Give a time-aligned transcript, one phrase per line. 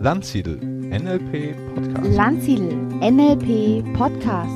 [0.00, 0.58] Landsiedel
[0.92, 2.16] NLP Podcast.
[2.16, 4.52] Landsiedel NLP Podcast.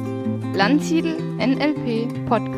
[0.54, 2.57] Landsiedel NLP Podcast.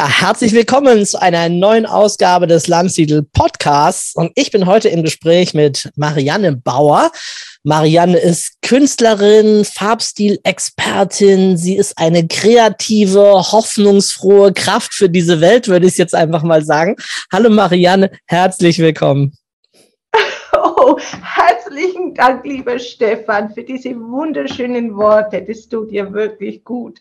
[0.00, 4.14] Ja, herzlich willkommen zu einer neuen Ausgabe des Landsiedel Podcasts.
[4.14, 7.12] Und ich bin heute im Gespräch mit Marianne Bauer.
[7.64, 11.58] Marianne ist Künstlerin, Farbstil-Expertin.
[11.58, 16.96] Sie ist eine kreative, hoffnungsfrohe Kraft für diese Welt, würde ich jetzt einfach mal sagen.
[17.30, 19.34] Hallo Marianne, herzlich willkommen.
[20.54, 25.44] Oh, herzlichen Dank, lieber Stefan, für diese wunderschönen Worte.
[25.46, 27.00] Das tut dir wirklich gut.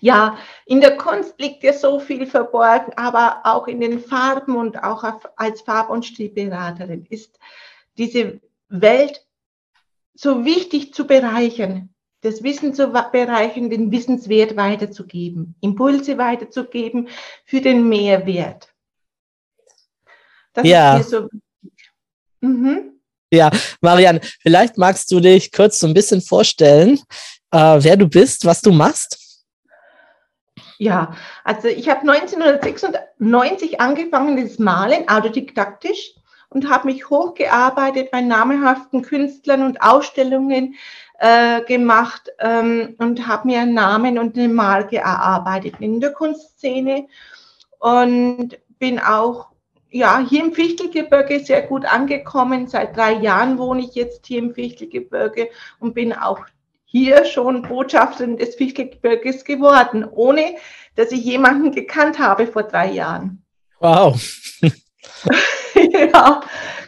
[0.00, 4.82] Ja, in der Kunst liegt ja so viel verborgen, aber auch in den Farben und
[4.82, 5.04] auch
[5.36, 7.38] als Farb- und Stilberaterin ist
[7.96, 9.24] diese Welt
[10.14, 11.90] so wichtig zu bereichern,
[12.20, 17.08] das Wissen zu bereichern, den Wissenswert weiterzugeben, Impulse weiterzugeben
[17.44, 18.72] für den Mehrwert.
[20.52, 20.98] Das ja.
[20.98, 21.90] ist so wichtig.
[22.40, 23.00] Mhm.
[23.30, 26.98] Ja, Marianne, vielleicht magst du dich kurz so ein bisschen vorstellen,
[27.50, 29.27] äh, wer du bist, was du machst.
[30.78, 31.12] Ja,
[31.42, 36.14] also ich habe 1996 angefangen, das Malen, autodidaktisch
[36.50, 40.76] und habe mich hochgearbeitet bei namhaften Künstlern und Ausstellungen
[41.18, 47.08] äh, gemacht ähm, und habe mir einen Namen und eine Marke erarbeitet in der Kunstszene
[47.80, 49.48] und bin auch
[49.90, 52.68] ja, hier im Fichtelgebirge sehr gut angekommen.
[52.68, 55.48] Seit drei Jahren wohne ich jetzt hier im Fichtelgebirge
[55.80, 56.40] und bin auch
[56.90, 60.56] hier schon Botschafterin des Fichtelgebirges geworden, ohne
[60.96, 63.44] dass ich jemanden gekannt habe vor drei Jahren.
[63.78, 64.20] Wow.
[65.74, 66.40] ja,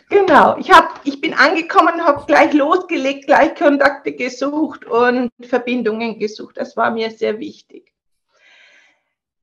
[0.09, 0.57] genau.
[0.57, 6.57] Ich, hab, ich bin angekommen, habe gleich losgelegt, gleich Kontakte gesucht und Verbindungen gesucht.
[6.57, 7.93] Das war mir sehr wichtig.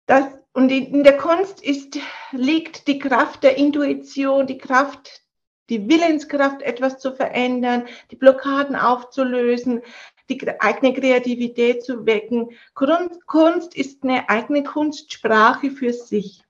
[0.07, 1.99] Das, und in der Kunst ist,
[2.31, 5.21] liegt die Kraft der Intuition, die Kraft,
[5.69, 9.83] die Willenskraft, etwas zu verändern, die Blockaden aufzulösen,
[10.29, 12.49] die eigene Kreativität zu wecken.
[12.73, 16.43] Kunst ist eine eigene Kunstsprache für sich.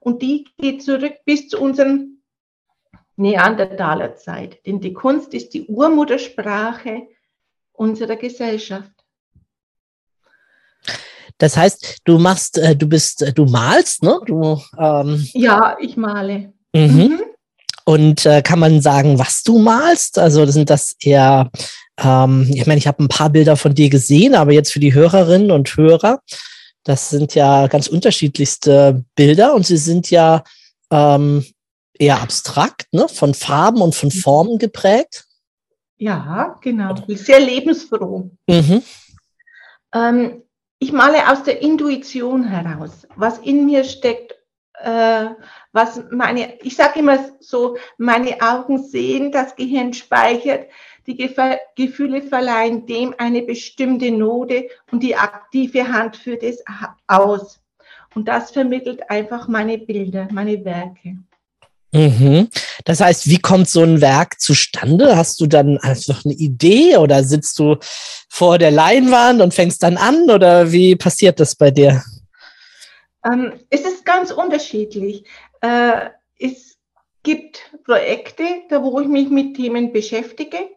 [0.00, 2.22] Und die geht zurück bis zu unseren
[3.16, 4.64] Neandertalerzeit.
[4.66, 7.08] Denn die Kunst ist die Urmuttersprache
[7.72, 8.92] unserer Gesellschaft.
[11.38, 14.18] Das heißt, du machst, äh, du bist, äh, du malst, ne?
[14.24, 16.52] Du, ähm ja, ich male.
[16.72, 16.80] Mhm.
[16.80, 17.20] Mhm.
[17.84, 20.18] Und äh, kann man sagen, was du malst?
[20.18, 21.50] Also sind das eher,
[21.98, 24.94] ähm, ich meine, ich habe ein paar Bilder von dir gesehen, aber jetzt für die
[24.94, 26.20] Hörerinnen und Hörer,
[26.84, 30.44] das sind ja ganz unterschiedlichste Bilder und sie sind ja
[30.90, 31.44] ähm,
[31.98, 33.08] eher abstrakt, ne?
[33.08, 35.24] von Farben und von Formen geprägt.
[35.98, 36.94] Ja, genau.
[37.08, 38.30] Sehr lebensfroh.
[38.46, 38.82] Mhm.
[39.94, 40.42] Ähm,
[40.78, 44.34] ich male aus der Intuition heraus, was in mir steckt,
[44.74, 45.28] äh,
[45.72, 50.68] was meine, ich sage immer so, meine Augen sehen, das Gehirn speichert,
[51.06, 51.36] die Gef
[51.76, 56.62] Gefühle verleihen dem eine bestimmte Note und die aktive Hand führt es
[57.06, 57.60] aus.
[58.14, 61.18] Und das vermittelt einfach meine Bilder, meine Werke.
[61.92, 62.48] Mhm.
[62.84, 65.16] Das heißt, wie kommt so ein Werk zustande?
[65.16, 67.76] Hast du dann einfach eine Idee oder sitzt du
[68.28, 72.02] vor der Leinwand und fängst dann an oder wie passiert das bei dir?
[73.24, 75.24] Ähm, es ist ganz unterschiedlich.
[75.60, 76.76] Äh, es
[77.22, 80.75] gibt Projekte, da wo ich mich mit Themen beschäftige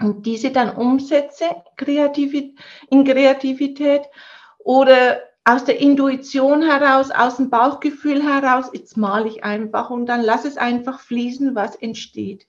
[0.00, 1.44] und diese dann umsetze
[2.90, 4.02] in Kreativität
[4.58, 10.22] oder aus der Intuition heraus, aus dem Bauchgefühl heraus, jetzt male ich einfach und dann
[10.22, 12.46] lass es einfach fließen, was entsteht.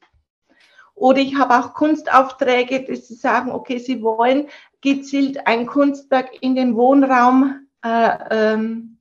[0.95, 4.49] Oder ich habe auch Kunstaufträge, dass sie sagen, okay, sie wollen
[4.81, 8.97] gezielt ein Kunstwerk in den Wohnraum äh, ähm,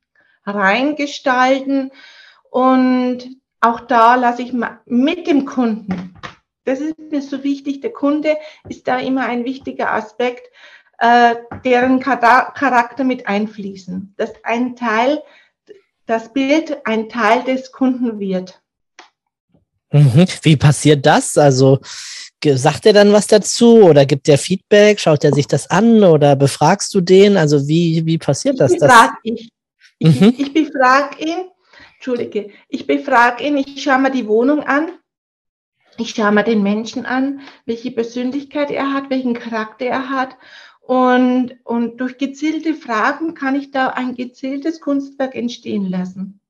[0.46, 1.90] reingestalten.
[2.50, 3.28] Und
[3.60, 4.54] auch da lasse ich
[4.86, 6.14] mit dem Kunden,
[6.68, 8.36] das ist mir so wichtig, der Kunde
[8.68, 10.50] ist da immer ein wichtiger Aspekt,
[10.98, 14.14] äh, deren Charakter mit einfließen.
[14.18, 15.22] Dass ein Teil,
[16.04, 18.60] das Bild ein Teil des Kunden wird.
[19.92, 20.26] Mhm.
[20.42, 21.38] Wie passiert das?
[21.38, 21.80] Also
[22.44, 25.00] sagt er dann was dazu oder gibt er Feedback?
[25.00, 27.38] Schaut er sich das an oder befragst du den?
[27.38, 28.72] Also wie, wie passiert das?
[29.22, 29.50] Ich.
[30.00, 30.34] Ich, mhm.
[30.36, 31.50] ich befrage ihn,
[31.94, 34.90] Entschuldige, ich befrage ihn, ich schaue mir die Wohnung an,
[35.98, 40.36] ich schaue mir den Menschen an, welche Persönlichkeit er hat, welchen Charakter er hat
[40.80, 46.40] und, und durch gezielte Fragen kann ich da ein gezieltes Kunstwerk entstehen lassen.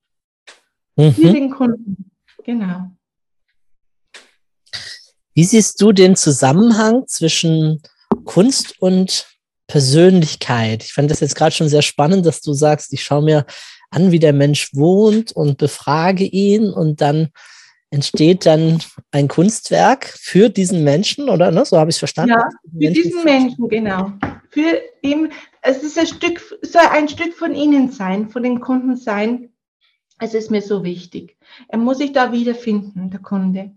[0.96, 1.12] Mhm.
[1.12, 2.10] Für den Kunden.
[2.44, 2.90] Genau.
[5.34, 7.82] Wie siehst du den Zusammenhang zwischen
[8.24, 9.26] Kunst und
[9.66, 10.84] Persönlichkeit?
[10.84, 13.46] Ich fand das jetzt gerade schon sehr spannend, dass du sagst, ich schaue mir
[13.90, 17.30] an, wie der Mensch wohnt und befrage ihn und dann
[17.90, 18.80] entsteht dann
[19.12, 21.50] ein Kunstwerk für diesen Menschen, oder?
[21.50, 21.64] Ne?
[21.64, 22.32] So habe ich es verstanden.
[22.32, 24.12] Ja, für diesen Menschen, genau.
[24.50, 25.32] Für ihn,
[25.62, 29.50] es ist ein Stück, soll ein Stück von ihnen sein, von den Kunden sein.
[30.20, 31.36] Es ist mir so wichtig.
[31.68, 33.72] Er muss sich da wiederfinden, der Kunde.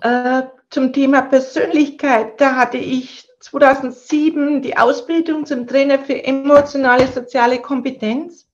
[0.00, 7.60] Äh, zum Thema Persönlichkeit, da hatte ich 2007 die Ausbildung zum Trainer für emotionale soziale
[7.60, 8.48] Kompetenz.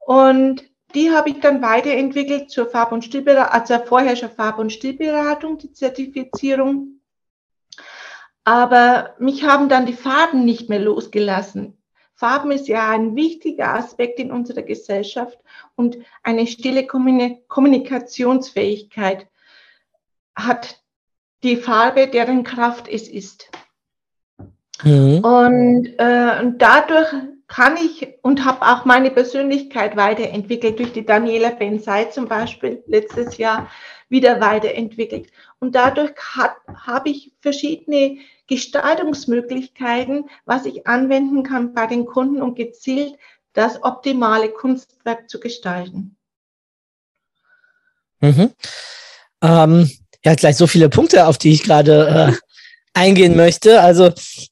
[0.00, 4.72] Und die habe ich dann weiterentwickelt zur Farb- und Stilberatung, also vorher schon Farb- und
[4.72, 7.00] Stilberatung, die Zertifizierung.
[8.44, 11.76] Aber mich haben dann die Farben nicht mehr losgelassen.
[12.14, 15.38] Farben ist ja ein wichtiger Aspekt in unserer Gesellschaft
[15.74, 19.26] und eine stille Kommunikationsfähigkeit
[20.34, 20.82] hat
[21.42, 23.50] die Farbe, deren Kraft es ist.
[24.82, 25.24] Mhm.
[25.24, 27.08] Und, äh, und dadurch
[27.50, 33.38] kann ich und habe auch meine Persönlichkeit weiterentwickelt, durch die Daniela Bensei zum Beispiel letztes
[33.38, 33.68] Jahr
[34.08, 35.30] wieder weiterentwickelt.
[35.58, 43.16] Und dadurch habe ich verschiedene Gestaltungsmöglichkeiten, was ich anwenden kann bei den Kunden und gezielt
[43.52, 46.16] das optimale Kunstwerk zu gestalten.
[48.20, 48.50] Mhm.
[49.42, 49.90] Ähm,
[50.24, 52.49] ja, gleich so viele Punkte, auf die ich gerade äh,
[52.94, 53.80] eingehen möchte.
[53.80, 54.10] Also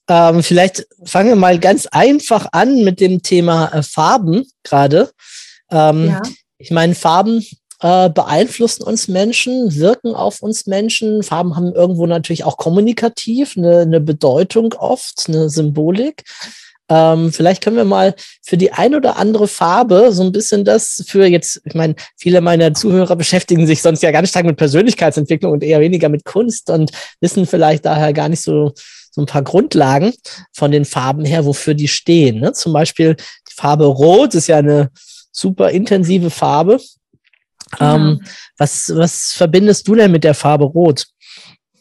[0.08, 5.11] ähm, vielleicht fangen wir mal ganz einfach an mit dem Thema äh, Farben gerade.
[5.70, 6.23] Ähm, ja.
[6.58, 7.44] Ich meine, Farben
[7.81, 11.23] äh, beeinflussen uns Menschen, wirken auf uns Menschen.
[11.23, 16.25] Farben haben irgendwo natürlich auch kommunikativ eine, eine Bedeutung oft, eine Symbolik.
[16.90, 21.05] Ähm, vielleicht können wir mal für die ein oder andere Farbe so ein bisschen das
[21.06, 25.52] für jetzt, ich meine, viele meiner Zuhörer beschäftigen sich sonst ja ganz stark mit Persönlichkeitsentwicklung
[25.52, 26.90] und eher weniger mit Kunst und
[27.20, 28.73] wissen vielleicht daher gar nicht so,
[29.11, 30.14] so ein paar Grundlagen
[30.52, 32.40] von den Farben her, wofür die stehen.
[32.40, 32.52] Ne?
[32.52, 34.90] Zum Beispiel die Farbe Rot ist ja eine
[35.31, 36.81] super intensive Farbe.
[37.79, 37.96] Ja.
[37.96, 38.23] Ähm,
[38.56, 41.06] was, was verbindest du denn mit der Farbe Rot?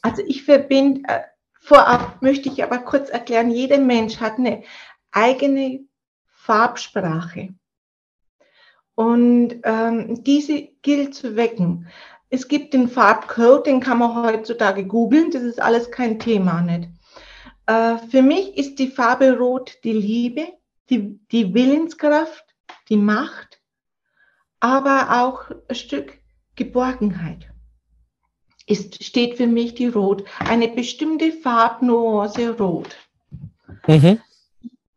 [0.01, 1.19] Also ich verbinde, äh,
[1.61, 4.63] vorab möchte ich aber kurz erklären, jeder Mensch hat eine
[5.11, 5.87] eigene
[6.25, 7.49] Farbsprache.
[8.95, 11.87] Und ähm, diese gilt zu wecken.
[12.29, 16.89] Es gibt den Farbcode, den kann man heutzutage googeln, das ist alles kein Thema nicht.
[17.67, 20.47] Äh, für mich ist die Farbe Rot die Liebe,
[20.89, 22.43] die, die Willenskraft,
[22.89, 23.61] die Macht,
[24.59, 26.17] aber auch ein Stück
[26.55, 27.49] Geborgenheit.
[28.65, 32.95] Ist, steht für mich die Rot, eine bestimmte Farbnuance Rot.
[33.85, 34.21] Mhm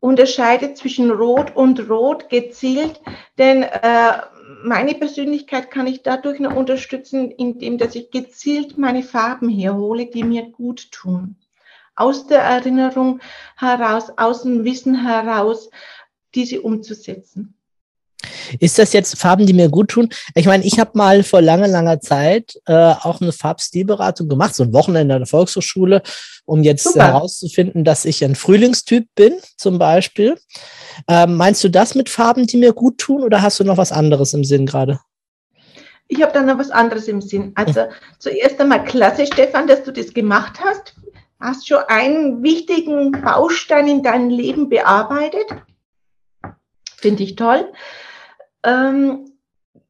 [0.00, 3.00] unterscheidet zwischen Rot und Rot gezielt,
[3.38, 4.22] denn äh,
[4.62, 10.24] meine Persönlichkeit kann ich dadurch noch unterstützen, indem dass ich gezielt meine Farben herhole, die
[10.24, 11.36] mir gut tun.
[11.94, 13.20] Aus der Erinnerung
[13.56, 15.70] heraus, aus dem Wissen heraus,
[16.34, 17.59] diese umzusetzen.
[18.58, 20.08] Ist das jetzt Farben, die mir gut tun?
[20.34, 24.64] Ich meine, ich habe mal vor langer, langer Zeit äh, auch eine Farbstilberatung gemacht, so
[24.64, 26.02] ein Wochenende an der Volkshochschule,
[26.44, 27.06] um jetzt Super.
[27.06, 30.38] herauszufinden, dass ich ein Frühlingstyp bin, zum Beispiel.
[31.08, 33.92] Ähm, meinst du das mit Farben, die mir gut tun, oder hast du noch was
[33.92, 35.00] anderes im Sinn gerade?
[36.08, 37.52] Ich habe da noch was anderes im Sinn.
[37.54, 37.86] Also
[38.18, 40.94] zuerst einmal klasse, Stefan, dass du das gemacht hast.
[41.38, 45.46] Hast schon einen wichtigen Baustein in deinem Leben bearbeitet.
[46.96, 47.72] Finde ich toll.
[48.62, 49.32] Ähm,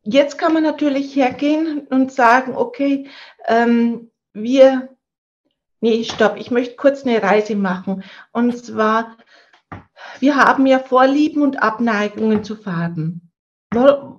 [0.02, 3.08] jetzt kann man natürlich hergehen und sagen, okay,
[3.46, 4.96] ähm, wir,
[5.80, 8.04] nee, stopp, ich möchte kurz eine Reise machen.
[8.32, 9.16] Und zwar,
[10.20, 13.30] wir haben ja Vorlieben und Abneigungen zu Farben.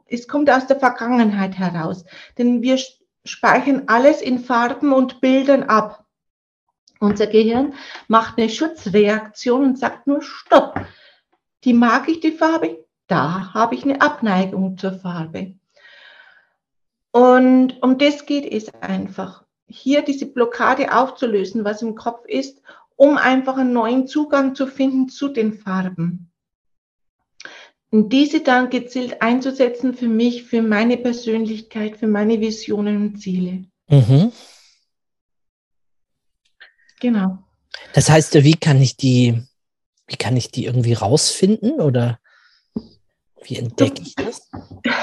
[0.07, 2.05] Es kommt aus der Vergangenheit heraus,
[2.37, 2.79] denn wir
[3.25, 6.05] speichern alles in Farben und Bildern ab.
[6.99, 7.73] Unser Gehirn
[8.07, 10.79] macht eine Schutzreaktion und sagt nur Stopp.
[11.63, 15.55] Die mag ich, die Farbe, da habe ich eine Abneigung zur Farbe.
[17.11, 22.61] Und um das geht es einfach, hier diese Blockade aufzulösen, was im Kopf ist,
[22.95, 26.31] um einfach einen neuen Zugang zu finden zu den Farben.
[27.89, 33.65] Und diese dann gezielt einzusetzen für mich, für meine Persönlichkeit, für meine Visionen und Ziele.
[33.89, 34.31] Mhm.
[37.01, 37.39] Genau.
[37.93, 39.43] Das heißt, wie kann ich die,
[40.07, 42.20] wie kann ich die irgendwie rausfinden oder
[43.43, 44.49] wie entdecke ich das?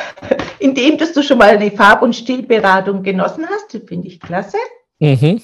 [0.59, 4.59] Indem, dass du schon mal eine Farb- und Stilberatung genossen hast, finde ich klasse.
[4.99, 5.42] Mhm.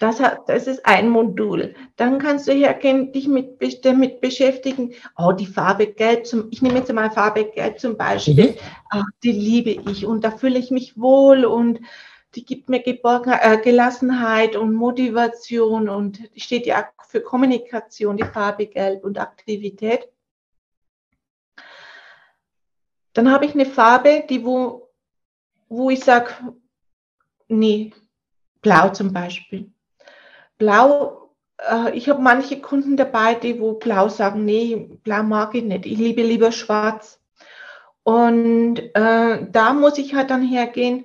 [0.00, 1.74] Das, hat, das ist ein Modul.
[1.96, 4.92] Dann kannst du hergehen, dich mit, damit beschäftigen.
[5.16, 8.50] Oh, die Farbe Gelb zum, ich nehme jetzt mal Farbe Gelb zum Beispiel.
[8.50, 8.54] Mhm.
[8.90, 11.80] Ach, die liebe ich und da fühle ich mich wohl und
[12.34, 18.66] die gibt mir Geborgen, äh, Gelassenheit und Motivation und steht ja für Kommunikation, die Farbe
[18.66, 20.08] Gelb und Aktivität.
[23.12, 24.90] Dann habe ich eine Farbe, die wo,
[25.68, 26.30] wo ich sage,
[27.48, 27.92] nee,
[28.62, 29.72] blau zum Beispiel.
[30.58, 35.64] Blau, äh, ich habe manche Kunden dabei, die wo blau sagen, nee, blau mag ich
[35.64, 37.20] nicht, ich liebe lieber schwarz.
[38.02, 41.04] Und äh, da muss ich halt dann hergehen,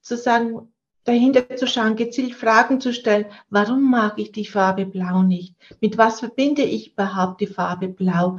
[0.00, 0.72] zu sagen,
[1.04, 5.54] dahinter zu schauen, gezielt Fragen zu stellen, warum mag ich die Farbe blau nicht?
[5.80, 8.38] Mit was verbinde ich überhaupt die Farbe blau?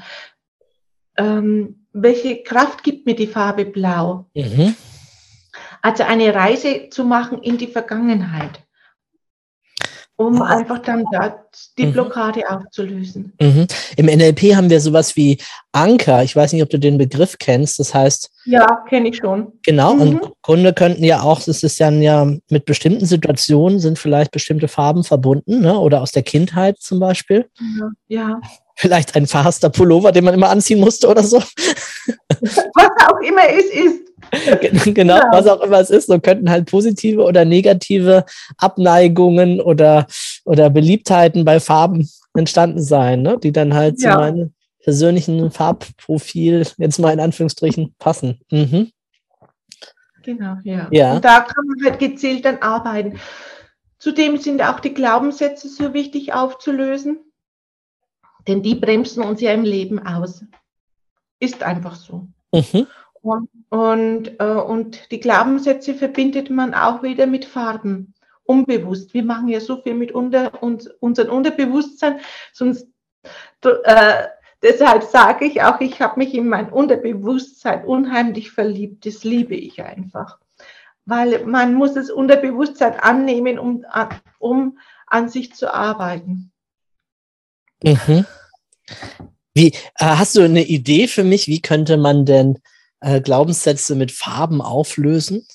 [1.18, 4.26] Ähm, welche Kraft gibt mir die Farbe blau?
[4.34, 4.76] Mhm.
[5.82, 8.62] Also eine Reise zu machen in die Vergangenheit
[10.22, 11.44] um einfach dann da
[11.78, 11.94] die mhm.
[11.94, 12.56] Blockade mhm.
[12.56, 13.34] aufzulösen.
[13.40, 13.68] Mhm.
[13.98, 15.38] Im NLP haben wir sowas wie
[15.72, 16.24] Anker.
[16.24, 17.80] Ich weiß nicht, ob du den Begriff kennst.
[17.80, 18.30] Das heißt.
[18.46, 19.54] Ja, kenne ich schon.
[19.64, 19.96] Genau.
[19.96, 20.02] Mhm.
[20.02, 24.68] Und Kunde könnten ja auch, das ist dann ja mit bestimmten Situationen sind vielleicht bestimmte
[24.68, 25.78] Farben verbunden, ne?
[25.78, 27.48] oder aus der Kindheit zum Beispiel.
[28.08, 28.40] Ja.
[28.82, 31.38] Vielleicht ein verhasster Pullover, den man immer anziehen musste oder so.
[32.42, 34.96] Was auch immer es ist.
[34.96, 35.30] genau, ja.
[35.32, 38.26] was auch immer es ist, so könnten halt positive oder negative
[38.58, 40.08] Abneigungen oder,
[40.46, 43.38] oder Beliebtheiten bei Farben entstanden sein, ne?
[43.38, 44.14] die dann halt ja.
[44.14, 48.40] zu meinem persönlichen Farbprofil jetzt mal in Anführungsstrichen passen.
[48.50, 48.92] Mhm.
[50.24, 50.88] Genau, ja.
[50.90, 51.14] ja.
[51.14, 53.20] Und da kann man halt gezielt dann arbeiten.
[54.00, 57.20] Zudem sind auch die Glaubenssätze so wichtig aufzulösen,
[58.48, 60.44] denn die bremsen uns ja im Leben aus.
[61.40, 62.28] Ist einfach so.
[62.54, 62.88] Mhm.
[63.22, 69.14] Und, und, äh, und die Glaubenssätze verbindet man auch wieder mit Farben, unbewusst.
[69.14, 72.20] Wir machen ja so viel mit unter, uns, unserem Unterbewusstsein,
[72.52, 72.88] sonst
[73.64, 74.24] äh,
[74.64, 79.06] deshalb sage ich auch, ich habe mich in mein Unterbewusstsein unheimlich verliebt.
[79.06, 80.40] Das liebe ich einfach.
[81.06, 83.86] Weil man muss das Unterbewusstsein annehmen, um,
[84.40, 86.52] um an sich zu arbeiten.
[87.84, 88.26] Mhm.
[89.54, 92.60] Wie, äh, hast du eine Idee für mich, wie könnte man denn
[93.02, 95.46] äh, Glaubenssätze mit Farben auflösen?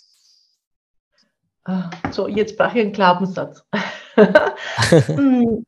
[1.64, 3.64] Ah, so, jetzt brauche ich einen Glaubenssatz.
[4.14, 5.64] Kann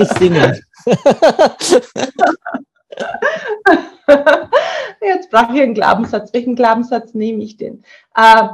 [0.00, 0.60] ich singen.
[5.00, 6.32] Jetzt brauche ich einen Glaubenssatz.
[6.32, 7.82] Welchen Glaubenssatz nehme ich denn?
[8.14, 8.48] Äh,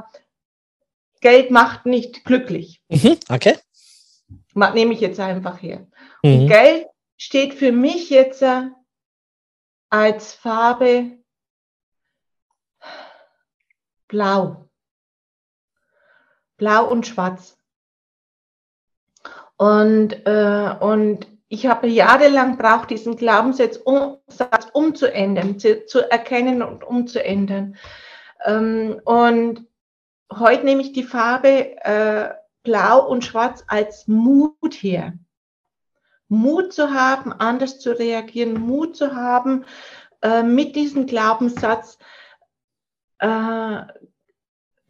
[1.20, 2.80] Geld macht nicht glücklich.
[2.88, 3.56] Mhm, okay.
[4.54, 5.86] Nehme ich jetzt einfach her.
[6.22, 6.40] Mhm.
[6.40, 8.68] Und Geld steht für mich jetzt äh,
[9.90, 11.18] als Farbe
[14.08, 14.68] blau.
[16.56, 17.58] Blau und schwarz.
[19.56, 24.18] Und, äh, und ich habe jahrelang braucht diesen Glaubenssatz um,
[24.72, 27.76] umzuändern, zu, zu, erkennen und umzuändern.
[28.44, 29.66] Ähm, und
[30.32, 35.14] heute nehme ich die Farbe äh, Blau und Schwarz als Mut her.
[36.28, 39.64] Mut zu haben, anders zu reagieren, Mut zu haben,
[40.22, 41.98] äh, mit diesem Glaubenssatz
[43.18, 43.82] äh,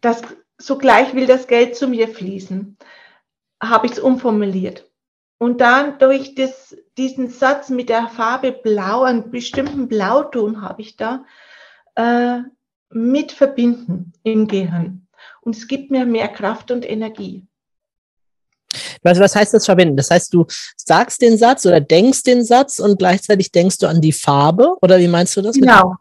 [0.01, 0.23] das,
[0.59, 2.77] sogleich will das Geld zu mir fließen,
[3.63, 4.91] habe ich es umformuliert.
[5.39, 10.97] Und dann durch das, diesen Satz mit der Farbe Blau, einen bestimmten Blauton habe ich
[10.97, 11.25] da,
[11.95, 12.41] äh,
[12.91, 15.07] mit verbinden im Gehirn.
[15.41, 17.47] Und es gibt mir mehr Kraft und Energie.
[19.07, 19.97] Also was heißt das verbinden?
[19.97, 20.47] Das heißt, du
[20.77, 24.77] sagst den Satz oder denkst den Satz und gleichzeitig denkst du an die Farbe?
[24.83, 25.57] Oder wie meinst du das?
[25.57, 25.97] Genau,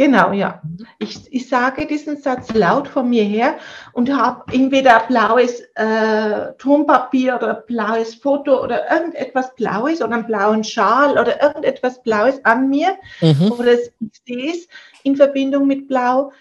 [0.00, 0.62] Genau, ja.
[0.98, 3.58] Ich, ich sage diesen Satz laut von mir her
[3.92, 10.64] und habe entweder blaues äh, Tonpapier oder blaues Foto oder irgendetwas Blaues oder einen blauen
[10.64, 13.52] Schal oder irgendetwas Blaues an mir mhm.
[13.52, 13.90] oder ich
[14.26, 14.68] sehe es
[15.02, 16.32] in Verbindung mit Blau.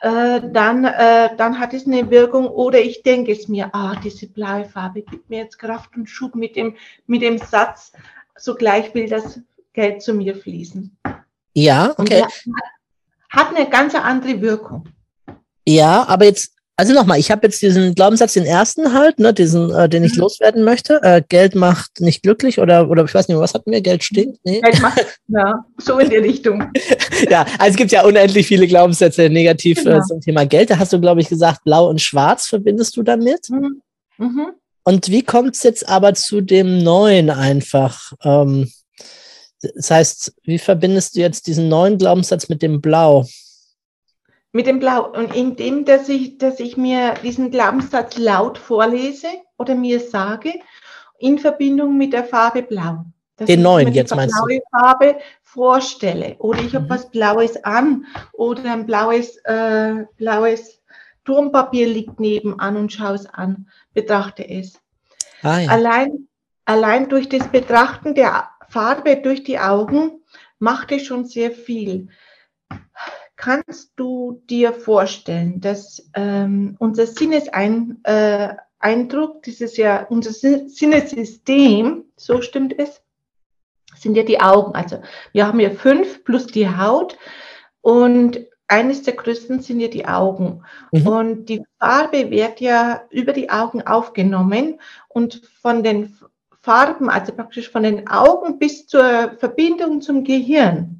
[0.00, 4.26] Äh, dann, äh, dann hat es eine Wirkung oder ich denke es mir, ah, diese
[4.26, 6.76] blaue Farbe gibt mir jetzt Kraft und Schub mit dem,
[7.06, 7.92] mit dem Satz,
[8.34, 9.40] sogleich will das
[9.74, 10.96] Geld zu mir fließen.
[11.52, 12.22] Ja, okay.
[12.46, 12.54] Und
[13.28, 14.88] hat eine ganz andere Wirkung.
[15.66, 19.70] Ja, aber jetzt, also nochmal, ich habe jetzt diesen Glaubenssatz, den ersten halt, ne, diesen,
[19.70, 20.20] äh, den ich mhm.
[20.20, 20.98] loswerden möchte.
[21.02, 23.82] Äh, Geld macht nicht glücklich oder, oder ich weiß nicht, was hatten wir?
[23.82, 24.40] Geld stinkt?
[24.44, 24.62] Nee.
[24.62, 26.72] Geld macht, ja, so in die Richtung.
[27.28, 29.98] ja, also es gibt ja unendlich viele Glaubenssätze negativ äh, genau.
[29.98, 30.70] äh, zum Thema Geld.
[30.70, 33.50] Da hast du, glaube ich, gesagt, blau und schwarz verbindest du damit.
[33.50, 33.82] Mhm.
[34.16, 34.46] Mhm.
[34.82, 38.14] Und wie kommt es jetzt aber zu dem neuen einfach?
[38.24, 38.72] Ähm,
[39.60, 43.26] das heißt, wie verbindest du jetzt diesen neuen Glaubenssatz mit dem Blau?
[44.52, 45.10] Mit dem Blau.
[45.10, 49.28] Und indem, dass ich, dass ich mir diesen Glaubenssatz laut vorlese
[49.58, 50.54] oder mir sage,
[51.18, 53.04] in Verbindung mit der Farbe Blau.
[53.36, 54.78] Dass Den neuen, jetzt meinst blaue du?
[54.78, 56.36] Farbe vorstelle.
[56.38, 56.90] Oder ich habe mhm.
[56.90, 60.82] was Blaues an oder ein blaues, äh, blaues
[61.24, 64.80] Turmpapier liegt nebenan und schau es an, betrachte es.
[65.42, 65.70] Ah, ja.
[65.70, 66.28] Allein,
[66.64, 70.22] allein durch das Betrachten der Farbe durch die Augen
[70.58, 72.08] macht es schon sehr viel.
[73.40, 82.04] Kannst du dir vorstellen, dass ähm, unser Sinneseindruck, äh, Eindruck, dieses ja unser Sin- Sinnesystem,
[82.16, 83.00] so stimmt es,
[83.96, 84.74] sind ja die Augen.
[84.74, 85.00] Also
[85.32, 87.16] wir haben ja fünf plus die Haut
[87.80, 90.62] und eines der größten sind ja die Augen.
[90.92, 91.06] Mhm.
[91.06, 96.14] Und die Farbe wird ja über die Augen aufgenommen und von den
[96.60, 100.99] Farben, also praktisch von den Augen bis zur Verbindung zum Gehirn,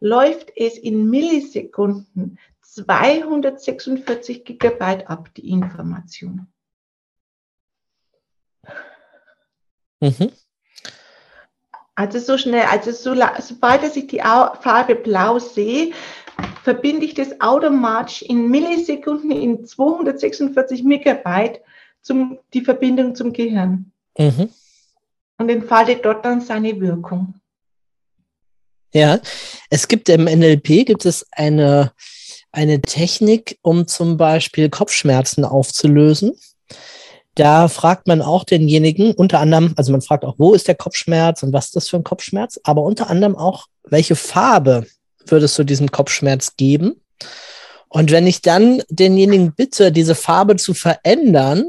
[0.00, 6.46] läuft es in Millisekunden 246 Gigabyte ab, die Information.
[10.00, 10.32] Mhm.
[11.94, 15.92] Also so schnell, also so, sobald ich die Farbe blau sehe,
[16.62, 21.60] verbinde ich das automatisch in Millisekunden in 246 Megabyte
[22.00, 24.50] zum, die Verbindung zum Gehirn Mhm.
[25.38, 27.39] und entfaltet dort dann seine Wirkung.
[28.92, 29.20] Ja,
[29.68, 31.92] es gibt im NLP gibt es eine,
[32.50, 36.32] eine Technik, um zum Beispiel Kopfschmerzen aufzulösen.
[37.36, 41.42] Da fragt man auch denjenigen, unter anderem, also man fragt auch, wo ist der Kopfschmerz
[41.42, 44.86] und was ist das für ein Kopfschmerz, aber unter anderem auch, welche Farbe
[45.26, 47.00] würdest du diesem Kopfschmerz geben?
[47.88, 51.64] Und wenn ich dann denjenigen bitte, diese Farbe zu verändern,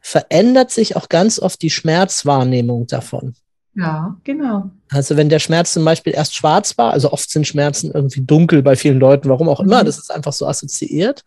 [0.00, 3.34] verändert sich auch ganz oft die Schmerzwahrnehmung davon.
[3.74, 4.70] Ja, genau.
[4.90, 8.62] Also wenn der Schmerz zum Beispiel erst schwarz war, also oft sind Schmerzen irgendwie dunkel
[8.62, 9.86] bei vielen Leuten, warum auch immer, Mhm.
[9.86, 11.22] das ist einfach so assoziiert.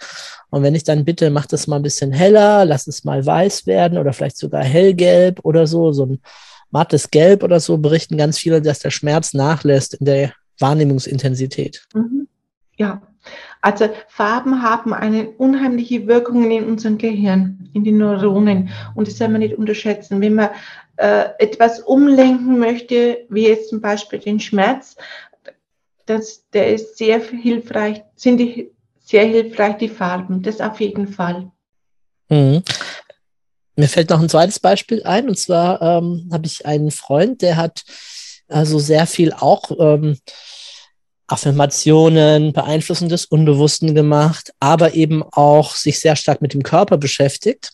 [0.49, 3.65] Und wenn ich dann bitte, mach das mal ein bisschen heller, lass es mal weiß
[3.65, 6.19] werden oder vielleicht sogar hellgelb oder so, so ein
[6.69, 11.85] mattes Gelb oder so, berichten ganz viele, dass der Schmerz nachlässt in der Wahrnehmungsintensität.
[11.93, 12.27] Mhm.
[12.75, 13.01] Ja,
[13.61, 18.69] also Farben haben eine unheimliche Wirkung in unserem Gehirn, in den Neuronen.
[18.95, 20.19] Und das soll man nicht unterschätzen.
[20.19, 20.49] Wenn man
[20.97, 24.95] äh, etwas umlenken möchte, wie jetzt zum Beispiel den Schmerz,
[26.05, 30.41] das, der ist sehr hilfreich, sind die sehr hilfreich, die Farben.
[30.41, 31.51] Das auf jeden Fall.
[32.29, 32.63] Mhm.
[33.75, 37.57] Mir fällt noch ein zweites Beispiel ein, und zwar ähm, habe ich einen Freund, der
[37.57, 37.83] hat
[38.47, 40.19] also sehr viel auch ähm,
[41.27, 47.71] Affirmationen, Beeinflussen des Unbewussten gemacht, aber eben auch sich sehr stark mit dem Körper beschäftigt.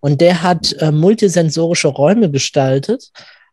[0.00, 3.10] Und der hat äh, multisensorische Räume gestaltet,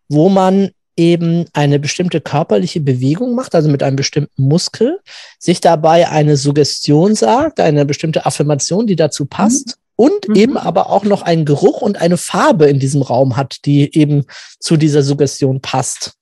[0.10, 5.00] wo man eben eine bestimmte körperliche Bewegung macht, also mit einem bestimmten Muskel,
[5.40, 9.78] sich dabei eine Suggestion sagt, eine bestimmte Affirmation, die dazu passt.
[9.98, 10.36] Und Mhm.
[10.36, 14.26] eben aber auch noch einen Geruch und eine Farbe in diesem Raum hat, die eben
[14.60, 16.14] zu dieser Suggestion passt.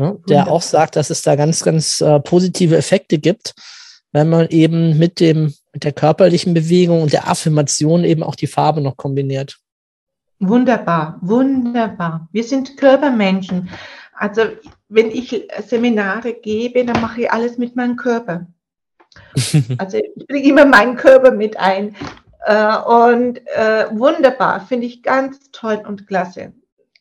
[0.00, 0.18] Ne?
[0.30, 3.54] Der auch sagt, dass es da ganz, ganz äh, positive Effekte gibt,
[4.12, 8.46] wenn man eben mit dem, mit der körperlichen Bewegung und der Affirmation eben auch die
[8.46, 9.58] Farbe noch kombiniert.
[10.38, 12.28] Wunderbar, wunderbar.
[12.32, 13.68] Wir sind Körpermenschen.
[14.14, 14.44] Also
[14.88, 18.46] wenn ich Seminare gebe, dann mache ich alles mit meinem Körper.
[19.76, 21.94] Also ich bringe immer meinen Körper mit ein.
[22.46, 26.54] Äh, und äh, wunderbar, finde ich ganz toll und klasse.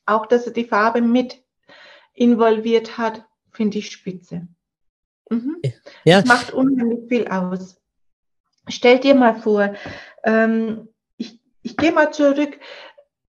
[0.06, 1.42] Auch, dass er die Farbe mit
[2.14, 4.48] involviert hat, finde ich spitze.
[5.30, 5.58] Mhm.
[6.04, 6.22] Ja.
[6.22, 7.80] Das macht unheimlich viel aus.
[8.68, 9.74] Stell dir mal vor,
[10.24, 12.60] ähm, ich, ich gehe mal zurück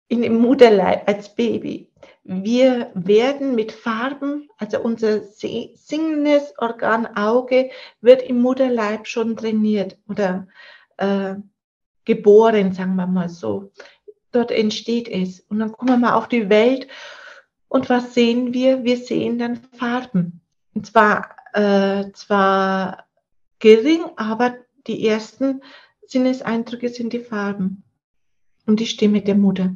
[0.08, 1.90] in den Mutterleib als Baby.
[2.24, 9.98] Wir werden mit Farben, also unser se- singendes Organ Auge wird im Mutterleib schon trainiert
[10.08, 10.46] oder
[10.98, 11.35] äh,
[12.04, 13.72] geboren, sagen wir mal so.
[14.30, 15.40] Dort entsteht es.
[15.40, 16.87] Und dann kommen wir mal auf die Welt
[17.72, 18.85] und was sehen wir?
[18.85, 20.42] Wir sehen dann Farben.
[20.74, 23.06] Und zwar, äh, zwar
[23.61, 24.56] gering, aber
[24.87, 25.62] die ersten
[26.06, 27.82] Sinneseindrücke sind die Farben
[28.66, 29.74] und die Stimme der Mutter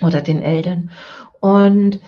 [0.00, 0.90] oder den Eltern.
[1.38, 2.00] Und,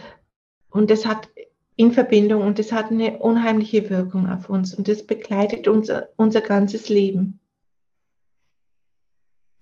[0.71, 1.29] und das hat
[1.77, 6.41] in Verbindung und das hat eine unheimliche Wirkung auf uns und das begleitet unser, unser
[6.41, 7.39] ganzes Leben.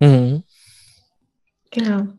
[0.01, 0.45] Mhm.
[1.71, 2.18] Genau.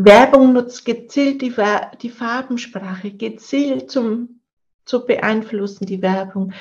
[0.00, 1.52] Werbung nutzt gezielt die,
[2.00, 4.40] die Farbensprache, gezielt zum,
[4.84, 6.52] zu beeinflussen, die Werbung.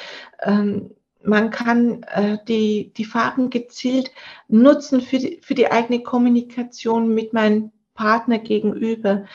[0.41, 0.89] Ähm,
[1.21, 4.12] man kann äh, die, die Farben gezielt
[4.47, 9.26] nutzen für die, für die eigene Kommunikation mit meinem Partner gegenüber.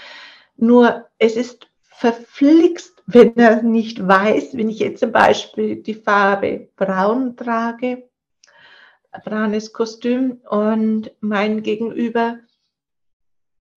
[0.56, 6.70] Nur es ist verflixt, wenn er nicht weiß, wenn ich jetzt zum Beispiel die Farbe
[6.74, 8.08] braun trage,
[9.24, 12.38] braunes Kostüm und mein Gegenüber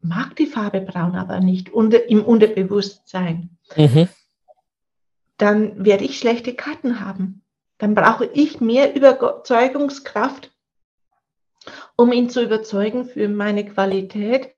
[0.07, 4.07] mag die Farbe braun aber nicht unter, im Unterbewusstsein, Mhm.
[5.37, 7.41] dann werde ich schlechte Karten haben.
[7.77, 10.51] Dann brauche ich mehr Überzeugungskraft,
[11.95, 14.55] um ihn zu überzeugen für meine Qualität.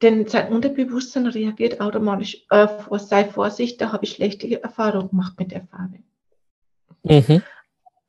[0.00, 5.50] Denn sein Unterbewusstsein reagiert automatisch, äh, sei Vorsicht, da habe ich schlechte Erfahrungen gemacht mit
[5.50, 5.98] der Farbe.
[7.02, 7.42] Mhm.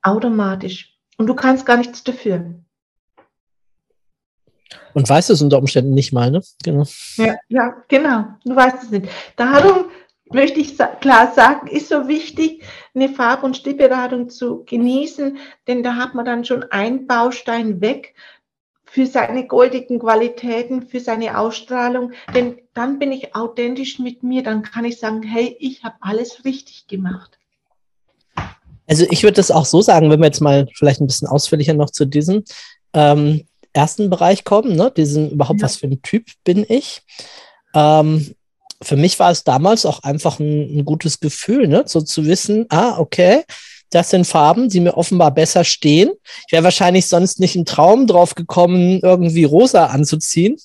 [0.02, 0.96] Automatisch.
[1.18, 2.54] Und du kannst gar nichts dafür.
[4.94, 6.42] Und weißt es unter Umständen nicht mal, ne?
[6.62, 6.84] Genau.
[7.16, 8.24] Ja, ja, genau.
[8.44, 9.08] Du weißt es nicht.
[9.36, 9.86] Darum
[10.32, 12.62] möchte ich klar sagen, ist so wichtig,
[12.94, 18.14] eine Farb- und Stilberatung zu genießen, denn da hat man dann schon einen Baustein weg
[18.84, 24.62] für seine goldigen Qualitäten, für seine Ausstrahlung, denn dann bin ich authentisch mit mir, dann
[24.62, 27.38] kann ich sagen, hey, ich habe alles richtig gemacht.
[28.88, 31.74] Also ich würde das auch so sagen, wenn wir jetzt mal vielleicht ein bisschen ausführlicher
[31.74, 32.42] noch zu diesem
[32.92, 34.92] ähm, ersten Bereich kommen, ne?
[34.96, 35.64] diesen überhaupt, ja.
[35.64, 37.02] was für ein Typ bin ich?
[37.74, 38.34] Ähm,
[38.82, 41.84] für mich war es damals auch einfach ein, ein gutes Gefühl, ne?
[41.86, 43.44] so zu wissen, ah, okay,
[43.90, 46.12] das sind Farben, die mir offenbar besser stehen.
[46.46, 50.56] Ich wäre wahrscheinlich sonst nicht im Traum drauf gekommen, irgendwie rosa anzuziehen.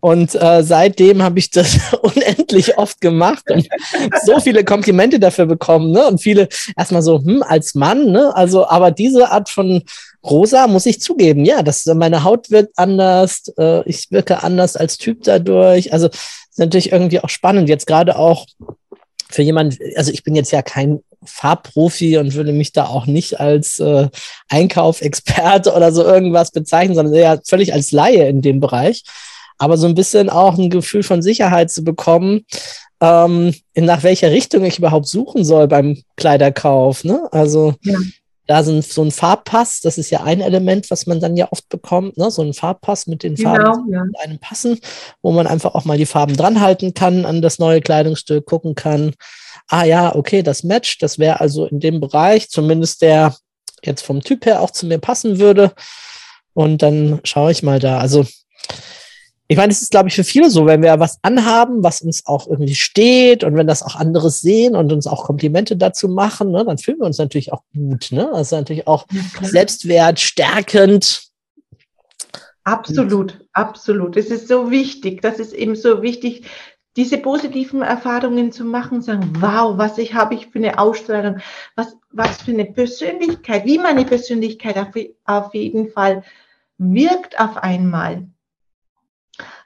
[0.00, 3.66] Und äh, seitdem habe ich das unendlich oft gemacht und
[4.24, 6.06] so viele Komplimente dafür bekommen, ne?
[6.06, 8.34] Und viele erstmal so, hm, als Mann, ne?
[8.34, 9.82] Also, aber diese Art von
[10.22, 14.98] rosa muss ich zugeben, ja, das meine Haut wird anders, äh, ich wirke anders als
[14.98, 15.92] Typ dadurch.
[15.92, 17.68] Also ist natürlich irgendwie auch spannend.
[17.68, 18.46] Jetzt gerade auch
[19.30, 23.40] für jemand, also ich bin jetzt ja kein Farbprofi und würde mich da auch nicht
[23.40, 24.08] als äh,
[24.48, 29.04] Einkaufexperte oder so irgendwas bezeichnen, sondern eher völlig als Laie in dem Bereich.
[29.58, 32.46] Aber so ein bisschen auch ein Gefühl von Sicherheit zu bekommen,
[33.02, 37.04] ähm, in nach welcher Richtung ich überhaupt suchen soll beim Kleiderkauf.
[37.04, 37.28] Ne?
[37.30, 37.96] Also ja
[38.50, 41.68] da sind so ein Farbpass, das ist ja ein Element, was man dann ja oft
[41.68, 42.32] bekommt, ne?
[42.32, 44.02] so ein Farbpass mit den genau, Farben, die ja.
[44.24, 44.80] einem passen,
[45.22, 49.14] wo man einfach auch mal die Farben dranhalten kann an das neue Kleidungsstück, gucken kann,
[49.68, 53.36] ah ja, okay, das matcht, das wäre also in dem Bereich, zumindest der
[53.84, 55.70] jetzt vom Typ her auch zu mir passen würde.
[56.52, 57.98] Und dann schaue ich mal da.
[57.98, 58.26] Also
[59.50, 62.24] ich meine, es ist, glaube ich, für viele so, wenn wir was anhaben, was uns
[62.24, 66.52] auch irgendwie steht und wenn das auch andere sehen und uns auch Komplimente dazu machen,
[66.52, 68.12] ne, dann fühlen wir uns natürlich auch gut.
[68.12, 68.28] Ne?
[68.30, 71.24] Das ist natürlich auch ja, Selbstwert stärkend.
[72.62, 74.16] Absolut, absolut.
[74.16, 75.20] Es ist so wichtig.
[75.20, 76.46] Das ist eben so wichtig,
[76.94, 81.40] diese positiven Erfahrungen zu machen, sagen, wow, was ich habe ich für eine Ausstrahlung,
[81.74, 84.90] was, was für eine Persönlichkeit, wie meine Persönlichkeit auf,
[85.24, 86.22] auf jeden Fall
[86.78, 88.28] wirkt auf einmal.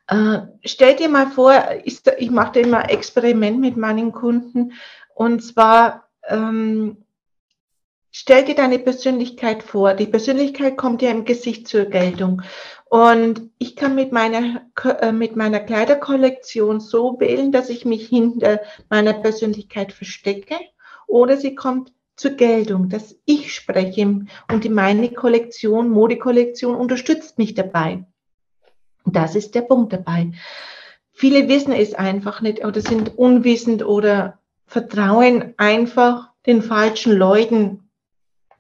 [0.07, 4.73] Äh, stell dir mal vor, ich, ich mache immer ein Experiment mit meinen Kunden
[5.15, 7.05] und zwar ähm,
[8.11, 9.95] stell dir deine Persönlichkeit vor.
[9.95, 12.43] Die Persönlichkeit kommt ja im Gesicht zur Geltung.
[12.85, 14.67] Und ich kann mit meiner,
[15.01, 20.55] äh, mit meiner Kleiderkollektion so wählen, dass ich mich hinter meiner Persönlichkeit verstecke
[21.07, 28.05] oder sie kommt zur Geltung, dass ich spreche und meine Kollektion, Modekollektion unterstützt mich dabei.
[29.05, 30.33] Das ist der Punkt dabei.
[31.13, 37.89] Viele wissen es einfach nicht oder sind unwissend oder vertrauen einfach den falschen Leuten.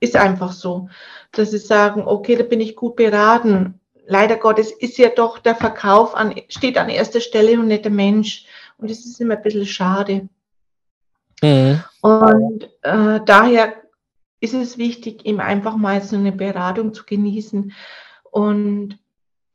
[0.00, 0.88] Ist einfach so,
[1.32, 3.80] dass sie sagen, okay, da bin ich gut beraten.
[4.06, 7.92] Leider Gottes ist ja doch der Verkauf an, steht an erster Stelle und nicht der
[7.92, 8.46] Mensch.
[8.76, 10.28] Und das ist immer ein bisschen schade.
[11.42, 11.82] Mhm.
[12.02, 13.74] Und äh, daher
[14.40, 17.72] ist es wichtig, ihm einfach mal so eine Beratung zu genießen
[18.30, 18.98] und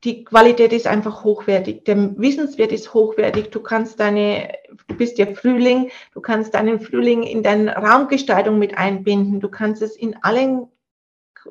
[0.03, 1.83] die Qualität ist einfach hochwertig.
[1.85, 3.51] Der Wissenswert ist hochwertig.
[3.51, 4.53] Du kannst deine,
[4.87, 9.41] du bist ja Frühling, du kannst deinen Frühling in deine Raumgestaltung mit einbinden.
[9.41, 10.67] Du kannst es in allen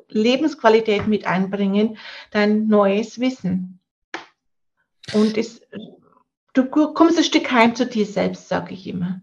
[0.07, 1.97] Lebensqualität mit einbringen,
[2.31, 3.79] dein neues Wissen.
[5.13, 5.61] Und es,
[6.53, 9.21] du kommst ein Stück heim zu dir selbst, sage ich immer.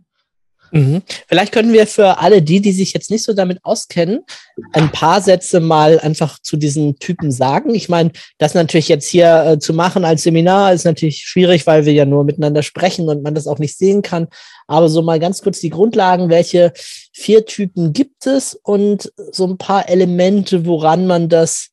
[0.71, 1.03] Mhm.
[1.29, 4.25] Vielleicht können wir für alle die, die sich jetzt nicht so damit auskennen,
[4.73, 7.75] ein paar Sätze mal einfach zu diesen Typen sagen.
[7.75, 11.85] Ich meine, das natürlich jetzt hier äh, zu machen als Seminar ist natürlich schwierig, weil
[11.85, 14.29] wir ja nur miteinander sprechen und man das auch nicht sehen kann.
[14.67, 16.73] Aber so mal ganz kurz die Grundlagen, welche
[17.13, 21.71] vier Typen gibt es und so ein paar Elemente, woran man das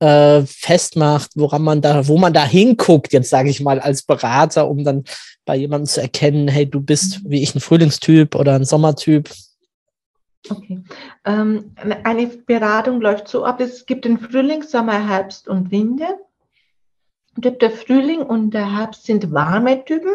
[0.00, 4.68] äh, festmacht, woran man da, wo man da hinguckt, jetzt sage ich mal als Berater,
[4.68, 5.04] um dann
[5.44, 9.30] bei jemandem zu erkennen, hey, du bist wie ich ein Frühlingstyp oder ein Sommertyp?
[10.48, 10.82] Okay.
[11.24, 16.18] Ähm, eine Beratung läuft so ab, es gibt den Frühling, Sommer, Herbst und Winter.
[17.36, 20.14] Der Frühling und der Herbst sind warme Typen.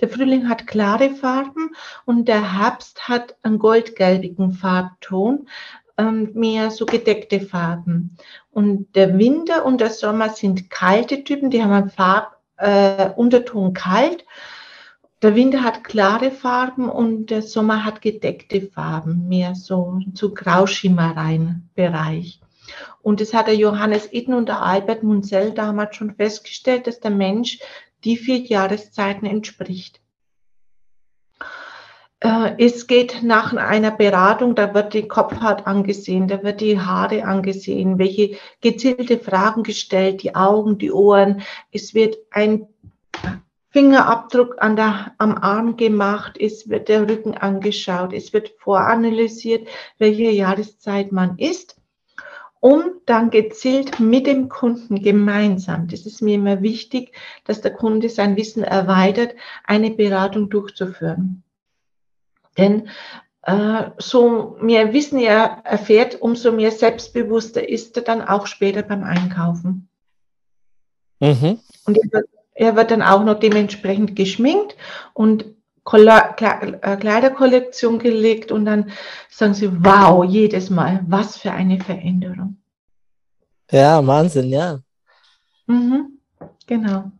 [0.00, 1.70] Der Frühling hat klare Farben
[2.04, 5.48] und der Herbst hat einen goldgelbigen Farbton,
[5.96, 8.16] mehr so gedeckte Farben.
[8.50, 14.24] Und der Winter und der Sommer sind kalte Typen, die haben einen Farbunterton äh, kalt
[15.22, 21.70] der Winter hat klare Farben und der Sommer hat gedeckte Farben, mehr so zu Grauschimmereien
[21.76, 22.40] Bereich.
[23.02, 27.12] Und das hat der Johannes Itten und der Albert Munzel damals schon festgestellt, dass der
[27.12, 27.60] Mensch
[28.02, 30.00] die vier Jahreszeiten entspricht.
[32.22, 37.24] Äh, es geht nach einer Beratung, da wird die Kopfhaut angesehen, da wird die Haare
[37.24, 41.42] angesehen, welche gezielte Fragen gestellt, die Augen, die Ohren.
[41.72, 42.68] Es wird ein
[43.70, 49.66] Fingerabdruck an der, am Arm gemacht, es wird der Rücken angeschaut, es wird voranalysiert,
[49.98, 51.76] welche Jahreszeit man ist,
[52.60, 58.08] um dann gezielt mit dem Kunden gemeinsam, das ist mir immer wichtig, dass der Kunde
[58.10, 61.42] sein Wissen erweitert, eine Beratung durchzuführen.
[62.58, 62.88] Denn
[63.42, 69.04] äh, so mehr Wissen er erfährt, umso mehr selbstbewusster ist er dann auch später beim
[69.04, 69.88] Einkaufen.
[71.20, 71.60] Mhm.
[71.84, 74.76] Und er wird er wird dann auch noch dementsprechend geschminkt
[75.14, 78.90] und äh, Kleiderkollektion gelegt und dann
[79.30, 82.58] sagen sie, wow, jedes Mal, was für eine Veränderung.
[83.70, 84.80] Ja, Wahnsinn, ja.
[85.66, 86.18] Mhm,
[86.66, 87.10] genau.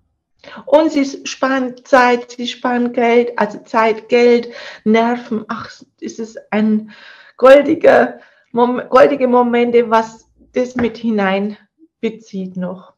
[0.66, 4.48] Und sie sparen Zeit, sie sparen Geld, also Zeit, Geld,
[4.84, 5.44] Nerven.
[5.48, 6.90] Ach, ist es ein
[7.36, 8.18] goldiger,
[8.52, 12.91] goldige Momente, was das mit hineinbezieht noch.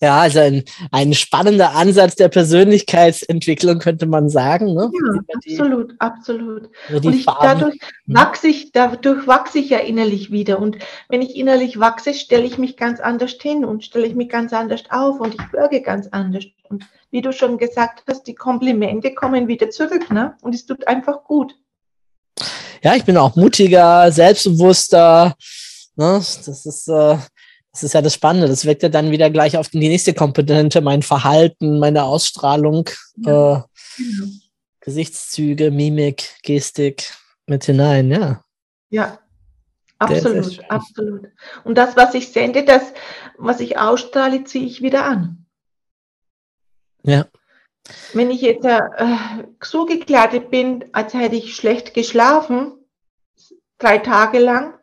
[0.00, 4.72] Ja, also ein, ein spannender Ansatz der Persönlichkeitsentwicklung, könnte man sagen.
[4.72, 4.92] Ne?
[4.92, 6.70] Ja, die, absolut, absolut.
[6.88, 8.14] Und ich, dadurch, hm.
[8.14, 10.60] wachse ich, dadurch wachse ich ja innerlich wieder.
[10.60, 14.28] Und wenn ich innerlich wachse, stelle ich mich ganz anders hin und stelle ich mich
[14.28, 16.44] ganz anders auf und ich wirke ganz anders.
[16.68, 20.12] Und wie du schon gesagt hast, die Komplimente kommen wieder zurück.
[20.12, 20.36] Ne?
[20.42, 21.56] Und es tut einfach gut.
[22.84, 25.34] Ja, ich bin auch mutiger, selbstbewusster.
[25.96, 26.22] Ne?
[26.46, 26.86] Das ist...
[26.86, 27.16] Äh
[27.78, 28.48] das ist ja das Spannende.
[28.48, 32.88] Das wirkt ja dann wieder gleich auf die nächste Komponente, mein Verhalten, meine Ausstrahlung,
[33.18, 33.58] ja.
[33.58, 33.62] äh,
[33.96, 34.28] genau.
[34.80, 37.12] Gesichtszüge, Mimik, Gestik
[37.46, 38.42] mit hinein, ja.
[38.90, 39.20] Ja,
[39.98, 41.28] absolut, absolut.
[41.62, 42.82] Und das, was ich sende, das,
[43.36, 45.46] was ich ausstrahle, ziehe ich wieder an.
[47.04, 47.26] Ja.
[48.12, 48.80] Wenn ich jetzt äh,
[49.62, 52.72] so gekleidet bin, als hätte ich schlecht geschlafen,
[53.78, 54.77] drei Tage lang,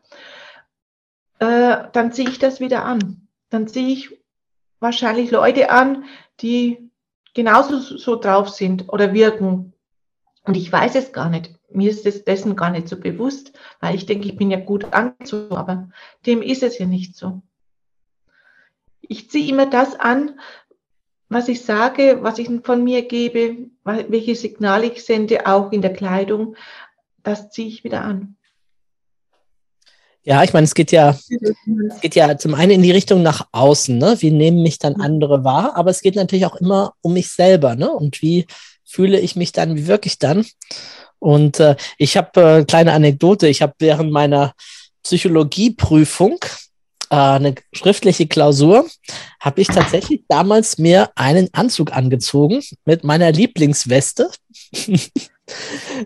[1.38, 3.28] äh, dann ziehe ich das wieder an.
[3.50, 4.18] Dann ziehe ich
[4.80, 6.04] wahrscheinlich Leute an,
[6.40, 6.90] die
[7.34, 9.72] genauso so drauf sind oder wirken.
[10.44, 11.54] Und ich weiß es gar nicht.
[11.70, 14.92] Mir ist es dessen gar nicht so bewusst, weil ich denke, ich bin ja gut
[14.92, 15.90] angezogen, aber
[16.24, 17.42] dem ist es ja nicht so.
[19.00, 20.40] Ich ziehe immer das an,
[21.28, 25.92] was ich sage, was ich von mir gebe, welche Signale ich sende, auch in der
[25.92, 26.56] Kleidung,
[27.22, 28.36] das ziehe ich wieder an.
[30.28, 33.46] Ja, ich meine, es geht ja, es geht ja zum einen in die Richtung nach
[33.52, 34.16] außen, ne?
[34.18, 35.76] Wie nehmen mich dann andere wahr?
[35.76, 37.88] Aber es geht natürlich auch immer um mich selber, ne?
[37.92, 38.46] Und wie
[38.84, 40.44] fühle ich mich dann, wie wirke ich dann?
[41.20, 43.46] Und äh, ich habe äh, kleine Anekdote.
[43.46, 44.52] Ich habe während meiner
[45.04, 46.40] Psychologieprüfung
[47.10, 48.84] äh, eine schriftliche Klausur,
[49.38, 54.28] habe ich tatsächlich damals mir einen Anzug angezogen mit meiner Lieblingsweste.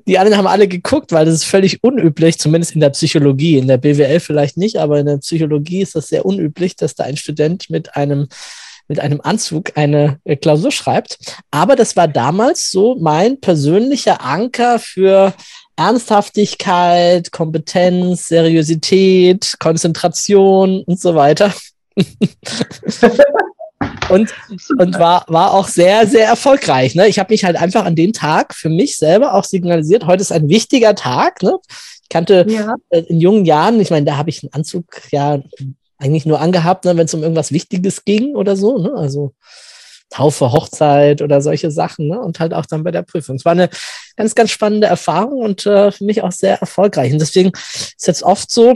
[0.06, 3.56] Die anderen haben alle geguckt, weil das ist völlig unüblich, zumindest in der Psychologie.
[3.58, 7.04] In der BWL vielleicht nicht, aber in der Psychologie ist das sehr unüblich, dass da
[7.04, 8.28] ein Student mit einem
[8.88, 11.18] mit einem Anzug eine äh, Klausur schreibt.
[11.52, 15.32] Aber das war damals so mein persönlicher Anker für
[15.76, 21.54] Ernsthaftigkeit, Kompetenz, Seriosität, Konzentration und so weiter.
[24.10, 24.32] und,
[24.78, 26.94] und war, war auch sehr, sehr erfolgreich.
[26.94, 27.08] Ne?
[27.08, 30.32] Ich habe mich halt einfach an dem Tag für mich selber auch signalisiert, heute ist
[30.32, 31.42] ein wichtiger Tag.
[31.42, 31.58] Ne?
[32.02, 32.74] Ich kannte ja.
[32.90, 35.40] Äh, in jungen Jahren, ich meine, da habe ich einen Anzug ja
[35.98, 38.78] eigentlich nur angehabt, ne, wenn es um irgendwas Wichtiges ging oder so.
[38.78, 38.92] Ne?
[38.94, 39.34] Also
[40.10, 42.08] Taufe, Hochzeit oder solche Sachen.
[42.08, 42.20] Ne?
[42.20, 43.36] Und halt auch dann bei der Prüfung.
[43.36, 43.70] Es war eine
[44.16, 47.12] ganz, ganz spannende Erfahrung und äh, für mich auch sehr erfolgreich.
[47.12, 48.74] Und deswegen ist jetzt oft so,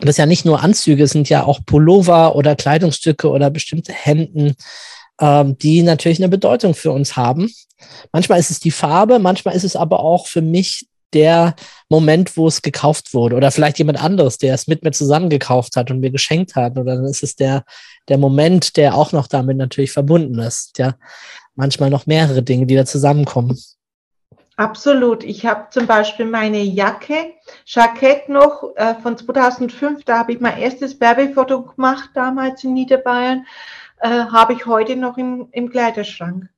[0.00, 3.92] das ist ja nicht nur Anzüge, es sind ja auch Pullover oder Kleidungsstücke oder bestimmte
[3.92, 4.54] Hemden,
[5.20, 7.50] ähm, die natürlich eine Bedeutung für uns haben.
[8.12, 11.54] Manchmal ist es die Farbe, manchmal ist es aber auch für mich der
[11.88, 15.76] Moment, wo es gekauft wurde oder vielleicht jemand anderes, der es mit mir zusammen gekauft
[15.76, 17.64] hat und mir geschenkt hat oder dann ist es der,
[18.08, 20.76] der Moment, der auch noch damit natürlich verbunden ist.
[20.78, 20.96] Ja,
[21.54, 23.58] manchmal noch mehrere Dinge, die da zusammenkommen.
[24.58, 25.22] Absolut.
[25.22, 30.58] Ich habe zum Beispiel meine Jacke, Jackett noch äh, von 2005, da habe ich mein
[30.58, 33.46] erstes Werbefoto gemacht, damals in Niederbayern,
[34.00, 36.48] äh, habe ich heute noch im, im Kleiderschrank.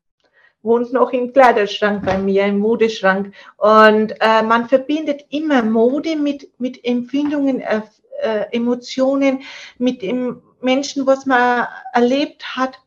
[0.63, 3.35] Wohnt noch im Kleiderschrank bei mir, im Modeschrank.
[3.59, 7.83] Und äh, man verbindet immer Mode mit, mit Empfindungen, äh,
[8.23, 9.43] äh Emotionen,
[9.77, 12.81] mit dem Menschen, was man erlebt hat.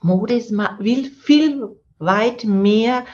[0.00, 3.04] Mode ist, will viel weit mehr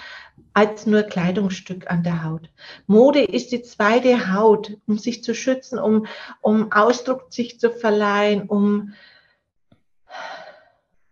[0.53, 2.50] als nur Kleidungsstück an der Haut.
[2.87, 6.07] Mode ist die zweite Haut, um sich zu schützen, um,
[6.40, 8.92] um Ausdruck sich zu verleihen, um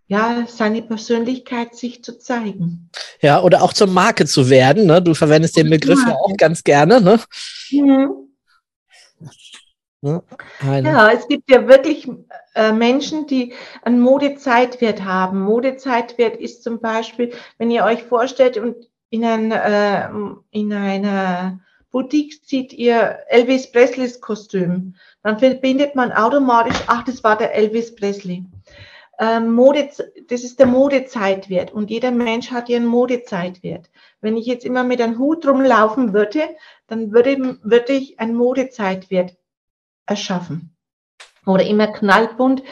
[0.09, 2.91] ja, seine Persönlichkeit sich zu zeigen.
[3.21, 4.87] Ja, oder auch zur Marke zu werden.
[4.87, 5.03] Ne?
[5.03, 7.01] Du verwendest den Begriff ja auch ganz gerne.
[7.01, 7.21] Ne?
[7.71, 8.29] Mhm.
[10.01, 12.09] Ja, es gibt ja wirklich
[12.55, 15.41] äh, Menschen, die einen Modezeitwert haben.
[15.41, 18.77] Modezeitwert ist zum Beispiel, wenn ihr euch vorstellt und
[19.11, 20.09] in, ein, äh,
[20.51, 27.37] in einer Boutique zieht ihr Elvis Presleys Kostüm, dann verbindet man automatisch, ach, das war
[27.37, 28.44] der Elvis Presley.
[29.18, 29.88] Ähm, Mode,
[30.29, 33.90] das ist der Modezeitwert und jeder Mensch hat ihren Modezeitwert.
[34.21, 36.42] Wenn ich jetzt immer mit einem Hut rumlaufen würde,
[36.87, 39.37] dann würde, würde ich einen Modezeitwert
[40.07, 40.77] erschaffen.
[41.47, 42.62] Oder immer knallbunt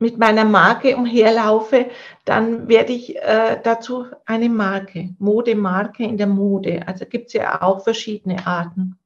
[0.00, 1.90] mit meiner Marke umherlaufe,
[2.24, 6.82] dann werde ich äh, dazu eine Marke, Modemarke in der Mode.
[6.86, 8.98] Also gibt es ja auch verschiedene Arten.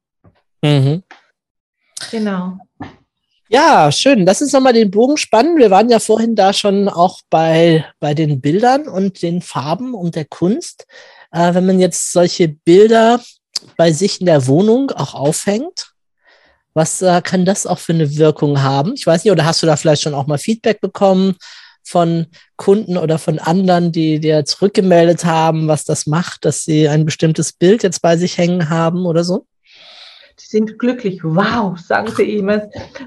[0.63, 1.03] Mhm.
[2.11, 2.57] Genau.
[3.49, 4.25] Ja, schön.
[4.25, 5.57] Lass uns nochmal den Bogen spannen.
[5.57, 10.15] Wir waren ja vorhin da schon auch bei, bei den Bildern und den Farben und
[10.15, 10.87] der Kunst.
[11.31, 13.19] Äh, wenn man jetzt solche Bilder
[13.77, 15.94] bei sich in der Wohnung auch aufhängt,
[16.75, 18.93] was äh, kann das auch für eine Wirkung haben?
[18.95, 21.35] Ich weiß nicht, oder hast du da vielleicht schon auch mal Feedback bekommen
[21.83, 27.05] von Kunden oder von anderen, die dir zurückgemeldet haben, was das macht, dass sie ein
[27.05, 29.45] bestimmtes Bild jetzt bei sich hängen haben oder so?
[30.39, 31.23] Die sind glücklich.
[31.23, 32.63] Wow, sagen sie immer.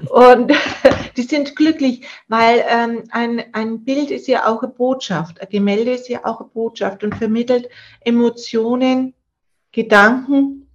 [0.09, 0.51] Und
[1.17, 5.39] die sind glücklich, weil ähm, ein, ein Bild ist ja auch eine Botschaft.
[5.39, 7.69] Ein Gemälde ist ja auch eine Botschaft und vermittelt
[8.01, 9.13] Emotionen,
[9.71, 10.67] Gedanken,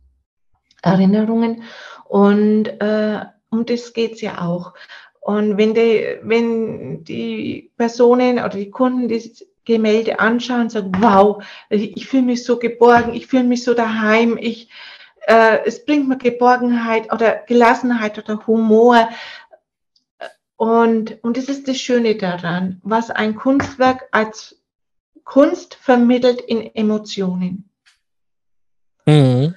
[0.82, 1.64] Erinnerungen.
[2.14, 4.74] Und äh, um das geht's ja auch.
[5.20, 12.06] Und wenn die, wenn die Personen oder die Kunden das Gemälde anschauen, sagen, wow, ich
[12.06, 14.70] fühle mich so geborgen, ich fühle mich so daheim, ich,
[15.26, 19.08] äh, es bringt mir Geborgenheit oder Gelassenheit oder Humor.
[20.54, 24.62] Und, und das ist das Schöne daran, was ein Kunstwerk als
[25.24, 27.68] Kunst vermittelt in Emotionen.
[29.04, 29.56] Mhm.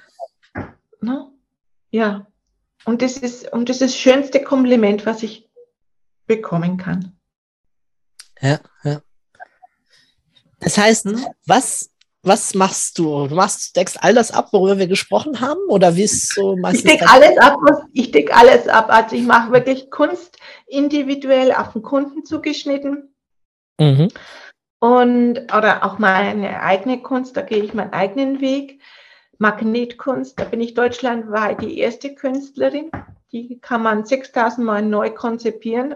[1.00, 1.30] Ne?
[1.92, 2.26] Ja.
[2.84, 5.48] Und das ist, und das ist das schönste Kompliment, was ich
[6.26, 7.16] bekommen kann.
[8.40, 9.00] Ja, ja.
[10.60, 11.24] Das heißt, Hm?
[11.46, 11.90] was,
[12.22, 13.26] was machst du?
[13.28, 15.60] Du machst, deckst all das ab, worüber wir gesprochen haben?
[15.68, 16.84] Oder wie ist so Ich meistens?
[16.90, 18.86] decke alles ab, was, ich decke alles ab.
[18.90, 20.36] Also ich mache wirklich Kunst
[20.66, 23.14] individuell auf den Kunden zugeschnitten
[23.80, 24.08] Mhm.
[24.80, 28.80] und oder auch meine eigene Kunst, da gehe ich meinen eigenen Weg.
[29.38, 32.90] Magnetkunst, da bin ich deutschlandweit die erste Künstlerin.
[33.32, 35.94] Die kann man 6000 Mal neu konzipieren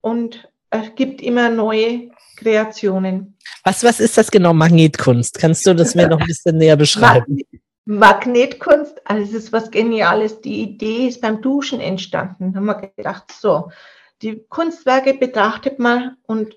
[0.00, 3.36] und es gibt immer neue Kreationen.
[3.64, 5.38] Was, was ist das genau, Magnetkunst?
[5.38, 7.38] Kannst du das mir noch ein bisschen näher beschreiben?
[7.84, 10.40] Magnetkunst, also es ist was Geniales.
[10.40, 12.52] Die Idee ist beim Duschen entstanden.
[12.52, 13.70] Da haben wir gedacht, so,
[14.22, 16.56] die Kunstwerke betrachtet man und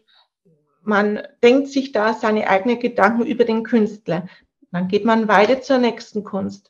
[0.83, 4.27] man denkt sich da seine eigenen Gedanken über den Künstler.
[4.75, 6.69] Dann geht man weiter zur nächsten Kunst.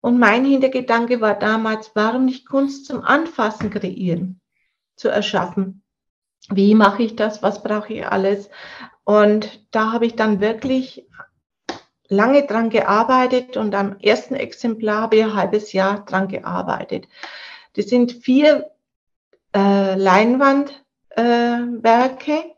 [0.00, 4.40] Und mein Hintergedanke war damals, warum nicht Kunst zum Anfassen kreieren,
[4.94, 5.82] zu erschaffen?
[6.50, 7.42] Wie mache ich das?
[7.42, 8.48] Was brauche ich alles?
[9.02, 11.04] Und da habe ich dann wirklich
[12.06, 17.08] lange dran gearbeitet und am ersten Exemplar habe ich ein halbes Jahr dran gearbeitet.
[17.74, 18.70] Das sind vier
[19.52, 20.76] äh, Leinwandwerke
[21.16, 22.54] äh,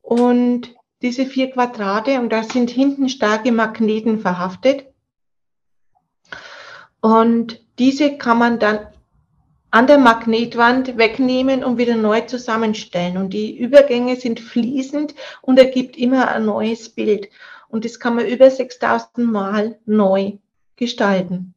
[0.00, 4.86] und diese vier Quadrate und da sind hinten starke Magneten verhaftet.
[7.00, 8.86] Und diese kann man dann
[9.70, 13.18] an der Magnetwand wegnehmen und wieder neu zusammenstellen.
[13.18, 17.28] Und die Übergänge sind fließend und ergibt immer ein neues Bild.
[17.68, 20.32] Und das kann man über 6000 Mal neu
[20.76, 21.54] gestalten.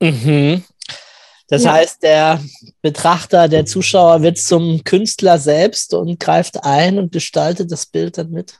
[0.00, 0.64] Mhm.
[1.48, 1.74] Das Ja.
[1.74, 2.42] heißt, der
[2.82, 8.30] Betrachter, der Zuschauer wird zum Künstler selbst und greift ein und gestaltet das Bild dann
[8.30, 8.58] mit.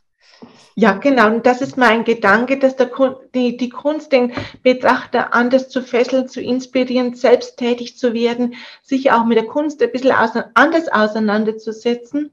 [0.77, 1.29] Ja, genau.
[1.29, 2.91] Und das ist mein Gedanke, dass der,
[3.35, 4.33] die, die Kunst den
[4.63, 9.81] Betrachter anders zu fesseln, zu inspirieren, selbst tätig zu werden, sich auch mit der Kunst
[9.83, 10.13] ein bisschen
[10.55, 12.33] anders auseinanderzusetzen,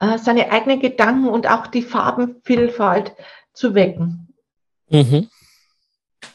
[0.00, 3.12] äh, seine eigenen Gedanken und auch die Farbenvielfalt
[3.54, 4.28] zu wecken.
[4.90, 5.30] Mhm.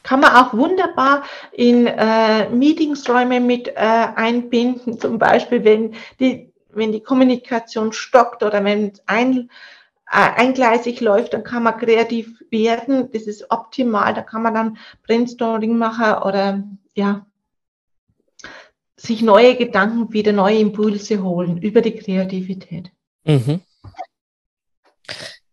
[0.02, 6.92] Kann man auch wunderbar in äh, Meetingsräume mit äh, einbinden, zum Beispiel wenn die, wenn
[6.92, 9.52] die Kommunikation stockt oder wenn es ein,
[10.12, 13.10] eingleisig läuft, dann kann man kreativ werden.
[13.12, 14.14] Das ist optimal.
[14.14, 17.26] Da kann man dann Brainstorming machen oder ja,
[18.98, 22.92] sich neue Gedanken, wieder neue Impulse holen über die Kreativität.
[23.24, 23.62] Mhm.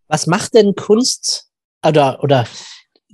[0.09, 1.48] Was macht denn Kunst
[1.86, 2.46] oder, oder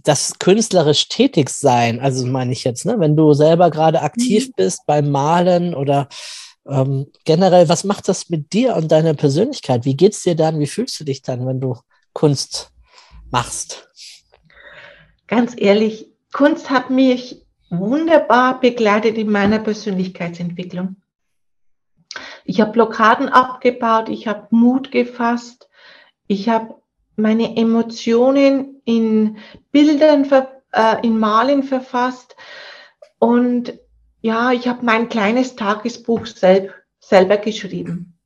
[0.03, 4.53] das künstlerisch tätig sein, also meine ich jetzt, ne, wenn du selber gerade aktiv Mhm.
[4.57, 6.09] bist beim Malen oder
[6.67, 9.85] ähm, generell, was macht das mit dir und deiner Persönlichkeit?
[9.85, 10.61] Wie geht's dir dann?
[10.61, 11.77] Wie fühlst du dich dann, wenn du
[12.12, 12.71] Kunst
[13.31, 13.89] machst?
[15.27, 20.97] Ganz ehrlich, Kunst hat mich wunderbar begleitet in meiner Persönlichkeitsentwicklung.
[22.45, 25.69] Ich habe Blockaden abgebaut, ich habe Mut gefasst,
[26.27, 26.75] ich habe
[27.17, 29.39] meine Emotionen in
[29.73, 30.31] Bildern,
[30.73, 32.37] äh, in Malen verfasst
[33.19, 33.79] und
[34.25, 38.18] ja, ich habe mein kleines Tagesbuch selb, selber geschrieben.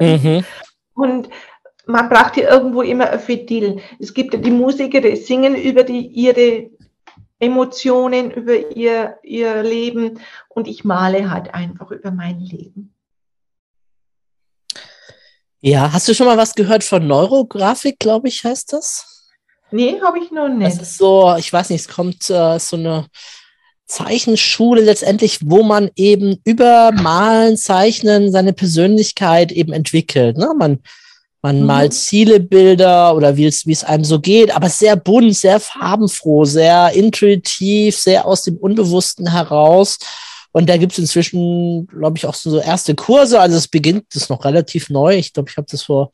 [0.00, 0.42] Mhm.
[0.94, 1.28] Und
[1.84, 3.82] man braucht ja irgendwo immer ein Ventil.
[4.00, 6.70] Es gibt ja die Musiker, die singen über die, ihre
[7.38, 12.94] Emotionen, über ihr, ihr Leben und ich male halt einfach über mein Leben.
[15.60, 19.30] Ja, hast du schon mal was gehört von Neurografik, glaube ich, heißt das?
[19.70, 20.80] Nee, habe ich noch Das nicht.
[20.82, 23.06] ist so, ich weiß nicht, es kommt äh, so eine
[23.86, 30.38] Zeichenschule letztendlich, wo man eben über Malen, Zeichnen seine Persönlichkeit eben entwickelt.
[30.38, 30.50] Ne?
[30.58, 30.78] Man,
[31.42, 31.66] man Mhm.
[31.66, 36.46] malt Zielebilder oder wie es, wie es einem so geht, aber sehr bunt, sehr farbenfroh,
[36.46, 39.98] sehr intuitiv, sehr aus dem Unbewussten heraus.
[40.52, 43.40] Und da gibt es inzwischen, glaube ich, auch so erste Kurse.
[43.40, 45.16] Also es beginnt, das ist noch relativ neu.
[45.16, 46.12] Ich glaube, ich habe das vor,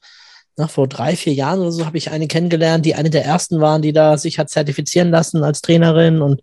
[0.57, 3.61] na, vor drei, vier Jahren oder so habe ich eine kennengelernt, die eine der ersten
[3.61, 6.41] waren, die da sich hat zertifizieren lassen als Trainerin und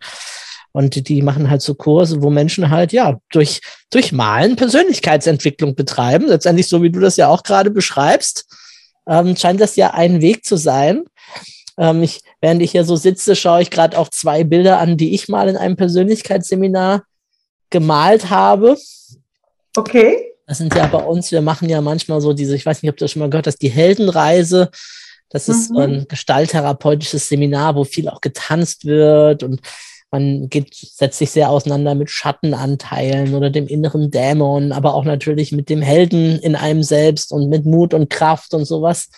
[0.78, 6.28] und die, machen halt so Kurse, wo Menschen halt, ja, durch, durch Malen Persönlichkeitsentwicklung betreiben.
[6.28, 8.46] Letztendlich, so wie du das ja auch gerade beschreibst,
[9.08, 11.06] ähm, scheint das ja ein Weg zu sein.
[11.80, 15.16] Ähm, ich, während ich hier so sitze, schaue ich gerade auch zwei Bilder an, die
[15.16, 17.06] ich mal in einem Persönlichkeitsseminar
[17.72, 18.78] gemalt habe.
[19.76, 20.32] Okay.
[20.46, 22.98] Das sind ja bei uns, wir machen ja manchmal so diese, ich weiß nicht, ob
[22.98, 24.70] du das schon mal gehört hast, die Heldenreise.
[25.30, 25.80] Das ist so Mhm.
[25.80, 29.60] ein gestalttherapeutisches Seminar, wo viel auch getanzt wird und
[30.12, 35.52] man geht, setzt sich sehr auseinander mit Schattenanteilen oder dem inneren Dämon, aber auch natürlich
[35.52, 39.10] mit dem Helden in einem selbst und mit Mut und Kraft und sowas.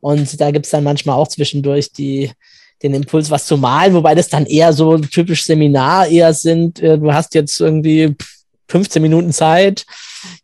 [0.00, 2.30] Und da gibt's dann manchmal auch zwischendurch die,
[2.82, 6.80] den Impuls, was zu malen, wobei das dann eher so typisch Seminar eher sind.
[6.80, 8.16] äh, Du hast jetzt irgendwie
[8.68, 9.84] 15 Minuten Zeit.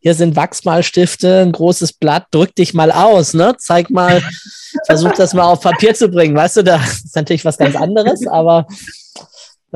[0.00, 3.54] Hier sind Wachsmalstifte, ein großes Blatt, drück dich mal aus, ne?
[3.58, 4.22] Zeig mal,
[4.86, 6.36] versuch das mal auf Papier zu bringen.
[6.36, 8.66] Weißt du, da ist natürlich was ganz anderes, aber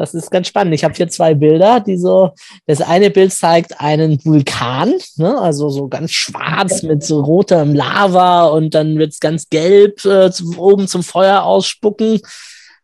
[0.01, 0.74] das ist ganz spannend.
[0.74, 2.30] Ich habe hier zwei Bilder, die so,
[2.66, 5.38] das eine Bild zeigt einen Vulkan, ne?
[5.38, 10.59] also so ganz schwarz mit so rotem Lava und dann wird's ganz gelb äh, zum,
[10.59, 12.20] oben zum Feuer ausspucken.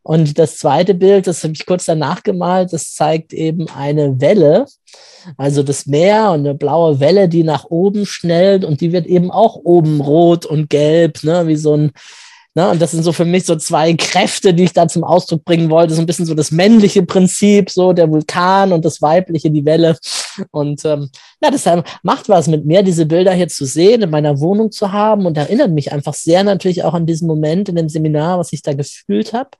[0.03, 4.67] Und das zweite Bild, das habe ich kurz danach gemalt, das zeigt eben eine Welle,
[5.37, 9.31] also das Meer und eine blaue Welle, die nach oben schnellt und die wird eben
[9.31, 11.93] auch oben rot und gelb, ne, wie so ein,
[12.57, 15.45] ne, und das sind so für mich so zwei Kräfte, die ich da zum Ausdruck
[15.45, 19.51] bringen wollte, so ein bisschen so das männliche Prinzip, so der Vulkan und das weibliche,
[19.51, 19.97] die Welle.
[20.51, 21.11] Und ähm,
[21.43, 24.93] ja, deshalb macht was mit mir, diese Bilder hier zu sehen, in meiner Wohnung zu
[24.93, 28.53] haben und erinnert mich einfach sehr natürlich auch an diesen Moment in dem Seminar, was
[28.53, 29.51] ich da gefühlt habe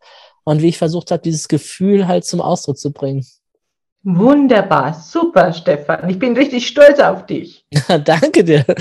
[0.45, 3.27] und wie ich versucht habe, dieses Gefühl halt zum Ausdruck zu bringen.
[4.09, 6.09] Wunderbar, super, Stefan.
[6.09, 7.67] Ich bin richtig stolz auf dich.
[8.05, 8.65] Danke dir.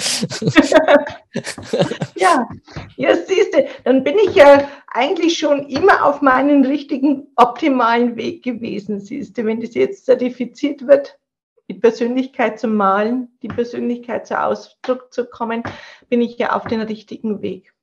[2.16, 2.48] Ja,
[2.96, 8.42] ja, siehst du, dann bin ich ja eigentlich schon immer auf meinem richtigen, optimalen Weg
[8.42, 9.44] gewesen, siehst du.
[9.44, 11.20] Wenn das jetzt zertifiziert wird,
[11.70, 15.64] die Persönlichkeit zu malen, die Persönlichkeit zu Ausdruck zu kommen,
[16.08, 17.75] bin ich ja auf den richtigen Weg.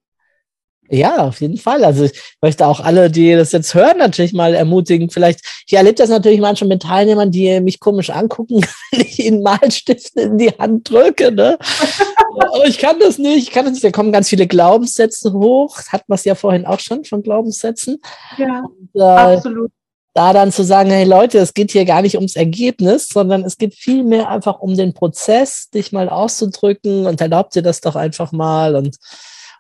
[0.88, 1.84] Ja, auf jeden Fall.
[1.84, 2.12] Also ich
[2.42, 5.08] möchte auch alle, die das jetzt hören, natürlich mal ermutigen.
[5.08, 8.60] Vielleicht, ich erlebe das natürlich manchmal mit Teilnehmern, die mich komisch angucken,
[8.90, 11.32] wenn ich ihnen Malstifte in die Hand drücke.
[11.32, 11.56] Ne?
[12.52, 13.84] Aber ich kann das nicht, ich kann das nicht.
[13.84, 15.78] Da kommen ganz viele Glaubenssätze hoch.
[15.88, 17.98] Hat man es ja vorhin auch schon von Glaubenssätzen.
[18.36, 19.70] Ja, Und, äh, absolut.
[20.12, 23.56] da dann zu sagen, hey Leute, es geht hier gar nicht ums Ergebnis, sondern es
[23.56, 28.32] geht vielmehr einfach um den Prozess, dich mal auszudrücken und erlaubt dir das doch einfach
[28.32, 28.98] mal und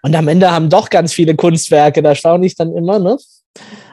[0.02, 3.16] und am Ende haben doch ganz viele Kunstwerke, da staune ich dann immer, ne?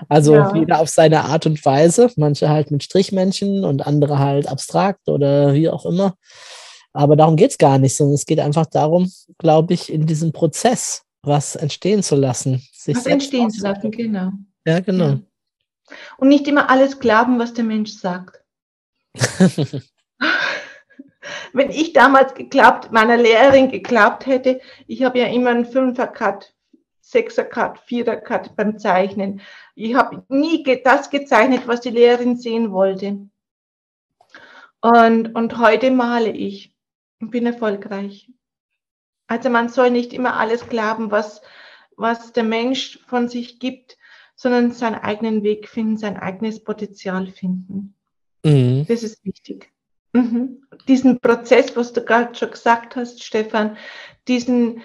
[0.07, 0.55] Also Ja.
[0.55, 5.53] jeder auf seine Art und Weise, manche halt mit Strichmännchen und andere halt abstrakt oder
[5.53, 6.15] wie auch immer.
[6.93, 11.03] Aber darum geht's gar nicht, sondern es geht einfach darum, glaube ich, in diesem Prozess
[11.21, 12.65] was entstehen zu lassen.
[12.73, 14.31] Sich Was entstehen zu lassen, genau.
[14.65, 15.07] Ja, genau.
[15.09, 15.19] Ja.
[16.17, 18.41] Und nicht immer alles glauben, was der Mensch sagt.
[21.53, 26.53] Wenn ich damals geglaubt, meiner Lehrerin geglaubt hätte, ich habe ja immer einen Fünfer-Cut,
[27.01, 29.41] Sechser-Cut, Vierer-Cut beim Zeichnen.
[29.75, 33.29] Ich habe nie das gezeichnet, was die Lehrerin sehen wollte.
[34.81, 36.73] Und, und heute male ich
[37.19, 38.31] und bin erfolgreich.
[39.27, 41.41] Also man soll nicht immer alles glauben, was,
[41.95, 43.97] was der Mensch von sich gibt,
[44.35, 47.93] sondern seinen eigenen Weg finden, sein eigenes Potenzial finden.
[48.43, 48.85] Mhm.
[48.87, 49.71] Das ist wichtig.
[50.13, 50.63] Mhm.
[50.87, 53.77] Diesen Prozess, was du gerade schon gesagt hast, Stefan,
[54.27, 54.81] diesen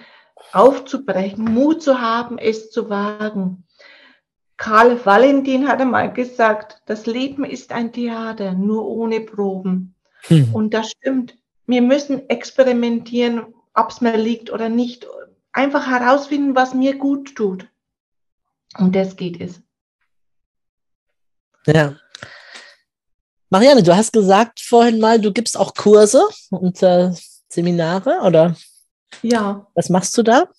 [0.51, 3.65] aufzubrechen, Mut zu haben, es zu wagen.
[4.57, 9.95] Karl Valentin hat einmal gesagt, das Leben ist ein Theater, nur ohne Proben.
[10.29, 10.53] Mhm.
[10.53, 11.37] Und das stimmt.
[11.67, 15.07] Wir müssen experimentieren, ob es mir liegt oder nicht.
[15.51, 17.67] Einfach herausfinden, was mir gut tut.
[18.77, 19.61] Und das geht es.
[21.65, 21.95] Ja.
[23.55, 27.11] Marianne, du hast gesagt vorhin mal, du gibst auch Kurse und äh,
[27.47, 28.53] Seminare oder
[29.21, 30.49] Ja, was machst du da?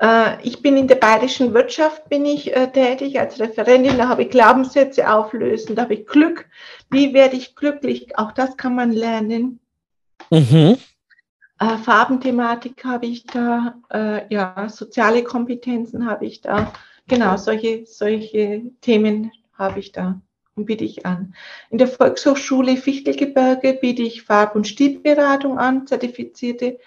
[0.00, 3.98] äh, ich bin in der bayerischen Wirtschaft bin ich äh, tätig als Referentin.
[3.98, 6.46] Da habe ich Glaubenssätze auflösen, da habe ich Glück.
[6.88, 8.16] Wie werde ich glücklich?
[8.16, 9.58] Auch das kann man lernen.
[10.30, 10.76] Mhm.
[11.58, 13.74] Äh, Farbenthematik habe ich da,
[14.28, 16.72] ja, soziale Kompetenzen habe ich da.
[17.08, 20.20] Genau, solche, solche Themen habe ich da
[20.64, 21.34] biete ich an.
[21.70, 26.78] In der Volkshochschule Fichtelgebirge biete ich Farb- und Stilberatung an, zertifizierte.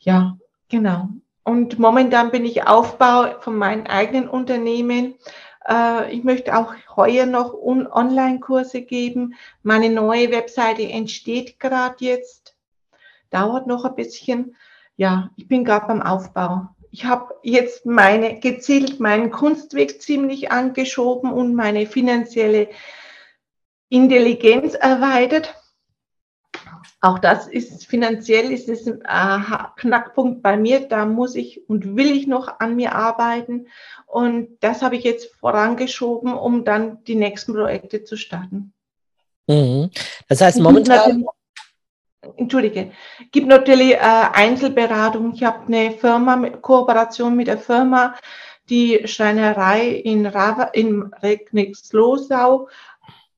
[0.00, 0.36] Ja,
[0.68, 1.08] genau.
[1.42, 5.14] Und momentan bin ich Aufbau von meinem eigenen Unternehmen.
[5.66, 9.34] Äh, ich möchte auch heuer noch Online-Kurse geben.
[9.62, 12.54] Meine neue Webseite entsteht gerade jetzt
[13.30, 14.56] dauert noch ein bisschen.
[14.96, 16.68] Ja, ich bin gerade beim Aufbau.
[16.90, 22.68] Ich habe jetzt meine gezielt meinen Kunstweg ziemlich angeschoben und meine finanzielle
[23.88, 25.54] Intelligenz erweitert.
[27.00, 30.88] Auch das ist finanziell ist es ein äh, Knackpunkt bei mir.
[30.88, 33.68] Da muss ich und will ich noch an mir arbeiten.
[34.06, 38.72] Und das habe ich jetzt vorangeschoben, um dann die nächsten Projekte zu starten.
[39.46, 39.90] Mhm.
[40.28, 41.26] Das heißt, momentan.
[42.36, 42.90] Entschuldige,
[43.30, 45.32] gibt natürlich äh, Einzelberatung.
[45.34, 48.16] Ich habe eine Firma, mit, Kooperation mit der Firma,
[48.68, 52.68] die Schreinerei in, Rava, in Regnitzlosau,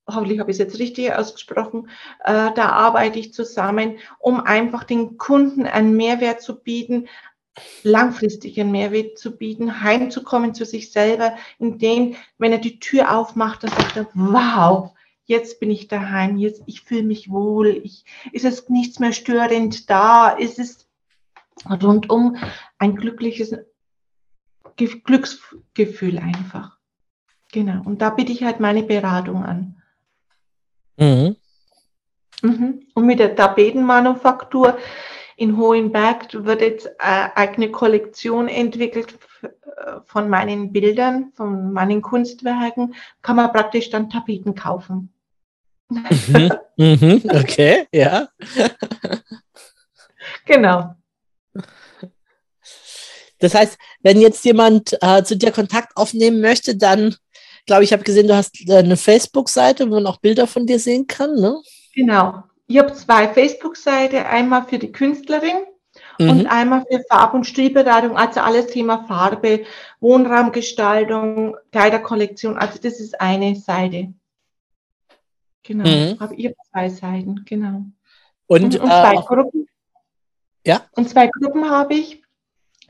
[0.08, 1.88] hoffentlich habe ich es jetzt richtig ausgesprochen,
[2.24, 7.08] äh, da arbeite ich zusammen, um einfach den Kunden einen Mehrwert zu bieten,
[7.82, 13.64] langfristig einen Mehrwert zu bieten, heimzukommen zu sich selber, indem, wenn er die Tür aufmacht,
[13.64, 14.92] dann sagt er, wow,
[15.24, 19.90] jetzt bin ich daheim, jetzt, ich fühle mich wohl, ich, ist es nichts mehr störend
[19.90, 20.88] da, ist es
[21.66, 22.36] rundum
[22.78, 23.54] ein glückliches
[24.76, 26.78] Ge Glücksgefühl einfach.
[27.52, 27.82] Genau.
[27.84, 29.77] Und da biete ich halt meine Beratung an.
[30.98, 31.36] Mhm.
[32.42, 32.86] Mhm.
[32.94, 34.78] Und mit der Tapetenmanufaktur
[35.36, 39.18] in Hohenberg wird jetzt äh, eine Kollektion entwickelt
[40.06, 45.12] von meinen Bildern, von meinen Kunstwerken, kann man praktisch dann Tapeten kaufen.
[45.88, 46.52] Mhm.
[46.76, 47.22] Mhm.
[47.24, 48.28] Okay, ja.
[50.44, 50.94] Genau.
[53.38, 57.14] Das heißt, wenn jetzt jemand äh, zu dir Kontakt aufnehmen möchte, dann,
[57.68, 60.80] glaube ich, habe gesehen, du hast äh, eine Facebook-Seite, wo man auch Bilder von dir
[60.80, 61.56] sehen kann, ne?
[61.94, 62.42] Genau.
[62.66, 65.54] Ich habe zwei Facebook-Seiten, einmal für die Künstlerin
[66.20, 66.30] Mhm.
[66.30, 69.64] und einmal für Farb- und Stilberatung, also alles Thema Farbe,
[70.00, 74.12] Wohnraumgestaltung, Kleiderkollektion, also das ist eine Seite.
[75.62, 75.88] Genau.
[75.88, 76.16] Mhm.
[76.20, 77.82] Hab, ich habe zwei Seiten, genau.
[78.46, 79.68] Und, Und, äh, und zwei auch- Gruppen.
[80.66, 80.82] Ja.
[80.96, 82.22] Und zwei Gruppen habe ich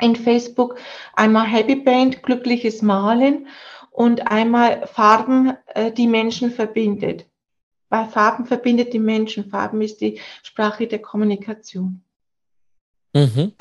[0.00, 0.76] in Facebook.
[1.14, 3.46] Einmal Happy Paint, glückliches Malen
[3.98, 7.26] und einmal Farben, äh, die Menschen verbindet.
[7.88, 9.50] Weil Farben verbindet die Menschen.
[9.50, 12.00] Farben ist die Sprache der Kommunikation.
[13.12, 13.54] Mhm.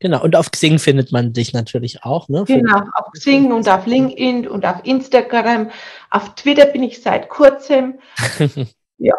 [0.00, 2.42] Genau, und auf Xing findet man dich natürlich auch, ne?
[2.44, 5.70] Genau, auf Xing und auf LinkedIn und auf Instagram.
[6.10, 8.00] Auf Twitter bin ich seit kurzem.
[8.98, 9.16] Ja.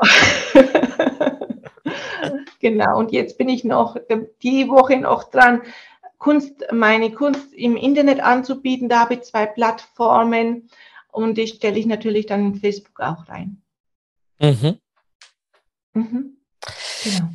[2.62, 3.98] genau, und jetzt bin ich noch
[4.42, 5.62] die Woche noch dran,
[6.24, 8.88] Kunst, meine Kunst im Internet anzubieten.
[8.88, 10.70] Da habe ich zwei Plattformen
[11.12, 13.62] und die stelle ich natürlich dann in Facebook auch rein.
[14.40, 14.78] Mhm.
[15.94, 16.38] Mhm.
[17.04, 17.30] Genau.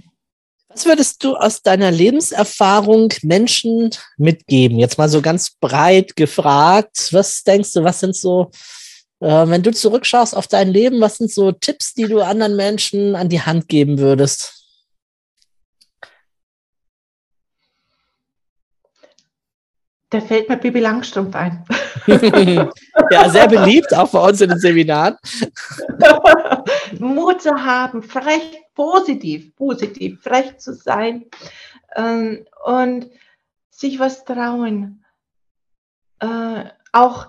[0.68, 4.78] Was würdest du aus deiner Lebenserfahrung Menschen mitgeben?
[4.78, 7.08] Jetzt mal so ganz breit gefragt.
[7.12, 8.50] Was denkst du, was sind so,
[9.20, 13.16] äh, wenn du zurückschaust auf dein Leben, was sind so Tipps, die du anderen Menschen
[13.16, 14.57] an die Hand geben würdest?
[20.10, 21.64] Da fällt mir Bibi Langstrumpf ein.
[23.10, 25.16] ja, sehr beliebt, auch bei uns in den Seminaren.
[26.98, 31.26] Mut zu haben, frech, positiv, positiv, frech zu sein
[31.94, 33.10] ähm, und
[33.70, 35.04] sich was trauen.
[36.20, 37.28] Äh, auch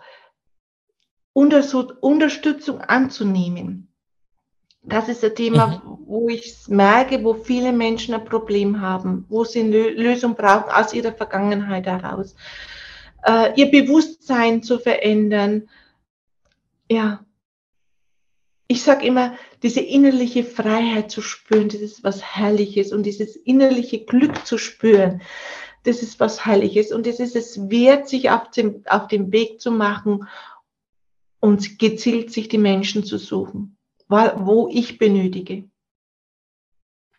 [1.34, 3.89] Unterstützung anzunehmen.
[4.82, 9.60] Das ist ein Thema, wo ich merke, wo viele Menschen ein Problem haben, wo sie
[9.60, 12.36] eine Lösung brauchen aus ihrer Vergangenheit heraus.
[13.26, 15.70] äh, ihr Bewusstsein zu verändern.
[16.90, 17.26] Ja,
[18.68, 24.06] ich sage immer, diese innerliche Freiheit zu spüren, das ist was Herrliches und dieses innerliche
[24.06, 25.22] Glück zu spüren,
[25.84, 29.60] das ist was Herrliches und es ist es wert, sich auf dem, auf dem Weg
[29.60, 30.28] zu machen
[31.40, 33.78] und gezielt sich die Menschen zu suchen,
[34.10, 35.70] wo ich benötige.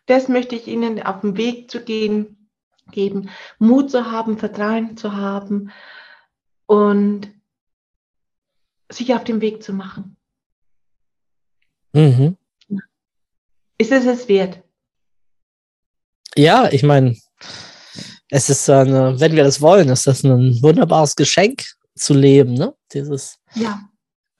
[0.05, 2.49] Das möchte ich Ihnen auf dem Weg zu gehen,
[2.91, 3.29] geben,
[3.59, 5.71] Mut zu haben, Vertrauen zu haben
[6.65, 7.29] und
[8.91, 10.17] sich auf den Weg zu machen.
[11.93, 12.37] Mhm.
[13.77, 14.61] Ist es es wert?
[16.35, 17.17] Ja, ich meine,
[18.29, 21.63] es ist eine, wenn wir das wollen, ist das ein wunderbares Geschenk
[21.95, 22.73] zu leben, ne?
[22.93, 23.90] Dieses ja,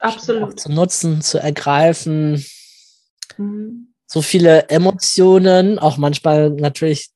[0.01, 0.59] absolut.
[0.59, 2.45] zu nutzen, zu ergreifen.
[3.37, 3.93] Mhm.
[4.07, 7.09] So viele Emotionen, auch manchmal natürlich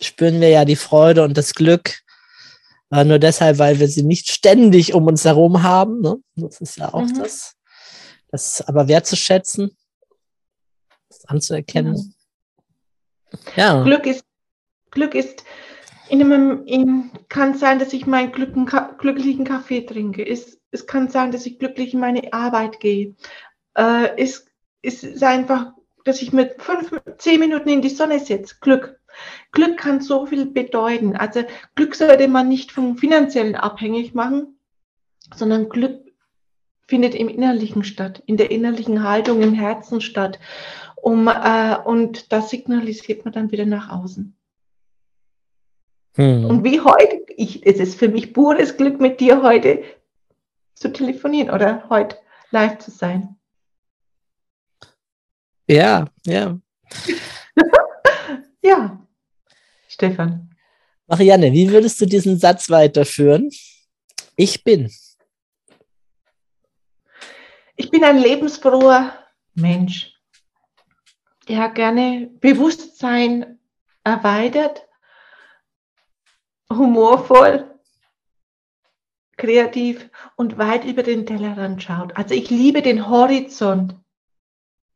[0.00, 2.00] spüren wir ja die Freude und das Glück,
[2.90, 6.00] äh, nur deshalb, weil wir sie nicht ständig um uns herum haben.
[6.00, 6.16] Ne?
[6.36, 7.18] Das ist ja auch mhm.
[7.18, 7.54] das.
[8.30, 9.76] Das aber wertzuschätzen,
[11.08, 12.14] das anzuerkennen.
[13.56, 13.76] Ja.
[13.76, 13.82] ja.
[13.82, 14.24] Glück ist,
[14.90, 15.44] Glück ist
[16.08, 20.26] in einem, in, kann sein, dass ich meinen glücklichen Kaffee trinke.
[20.26, 23.14] Es, es kann sein, dass ich glücklich in meine Arbeit gehe.
[23.74, 24.46] Äh, es,
[24.82, 25.72] es ist einfach,
[26.04, 28.56] dass ich mit fünf, zehn Minuten in die Sonne sitze.
[28.60, 28.98] Glück.
[29.52, 31.14] Glück kann so viel bedeuten.
[31.14, 31.44] Also
[31.74, 34.58] Glück sollte man nicht vom Finanziellen abhängig machen,
[35.34, 36.00] sondern Glück
[36.88, 40.40] findet im Innerlichen statt, in der innerlichen Haltung, im Herzen statt.
[40.96, 44.36] Um, äh, und das signalisiert man dann wieder nach außen.
[46.14, 46.44] Hm.
[46.44, 49.82] Und wie heute, ich, es ist für mich pures Glück, mit dir heute
[50.74, 52.18] zu telefonieren oder heute
[52.50, 53.36] live zu sein.
[55.68, 56.58] Ja, ja.
[58.62, 59.06] ja,
[59.88, 60.50] Stefan.
[61.06, 63.50] Marianne, wie würdest du diesen Satz weiterführen?
[64.36, 64.90] Ich bin.
[67.76, 69.12] Ich bin ein lebensfroher
[69.54, 70.14] Mensch,
[71.48, 73.58] der gerne Bewusstsein
[74.04, 74.86] erweitert
[76.70, 77.71] humorvoll,
[79.42, 82.16] kreativ und weit über den Tellerrand schaut.
[82.16, 83.96] Also ich liebe den Horizont,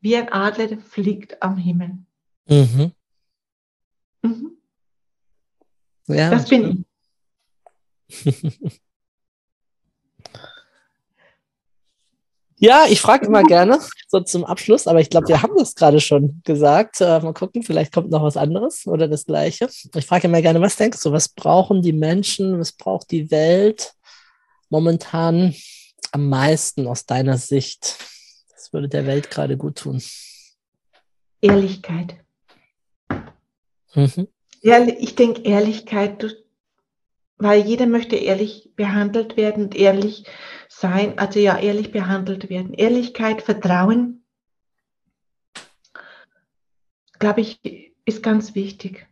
[0.00, 1.98] wie ein Adler fliegt am Himmel.
[2.46, 2.92] Mhm.
[4.22, 4.52] Mhm.
[6.06, 6.86] Ja, das bin
[8.08, 8.80] ich.
[12.58, 13.78] Ja, ich frage immer gerne,
[14.08, 17.02] so zum Abschluss, aber ich glaube, wir haben das gerade schon gesagt.
[17.02, 19.68] Äh, mal gucken, vielleicht kommt noch was anderes oder das Gleiche.
[19.94, 23.92] Ich frage immer gerne, was denkst du, was brauchen die Menschen, was braucht die Welt
[24.68, 25.54] momentan
[26.12, 27.98] am meisten aus deiner Sicht?
[28.52, 30.02] Was würde der Welt gerade gut tun?
[31.40, 32.16] Ehrlichkeit.
[33.94, 34.28] Mhm.
[34.62, 36.36] Ja, ich denke Ehrlichkeit,
[37.38, 40.24] weil jeder möchte ehrlich behandelt werden und ehrlich
[40.68, 42.74] sein, also ja, ehrlich behandelt werden.
[42.74, 44.24] Ehrlichkeit, Vertrauen,
[47.18, 47.60] glaube ich,
[48.04, 49.06] ist ganz wichtig.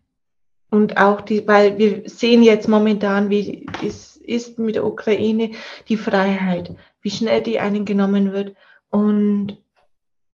[0.70, 5.53] Und auch die, weil wir sehen jetzt momentan, wie es ist mit der Ukraine,
[5.89, 8.57] die Freiheit, wie schnell die einen genommen wird.
[8.91, 9.59] Und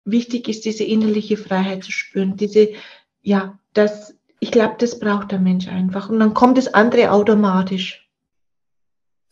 [0.04, 2.70] wichtig ist, diese innerliche Freiheit zu spüren, diese,
[3.22, 6.08] ja, das, ich glaube, das braucht der Mensch einfach.
[6.08, 8.08] Und dann kommt das andere automatisch.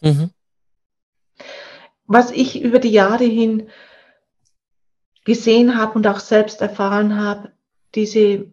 [0.00, 0.30] Mhm
[2.06, 3.68] was ich über die Jahre hin
[5.24, 7.52] gesehen habe und auch selbst erfahren habe,
[7.94, 8.52] diese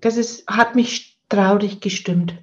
[0.05, 2.35] Das ist, hat mich traurig gestimmt.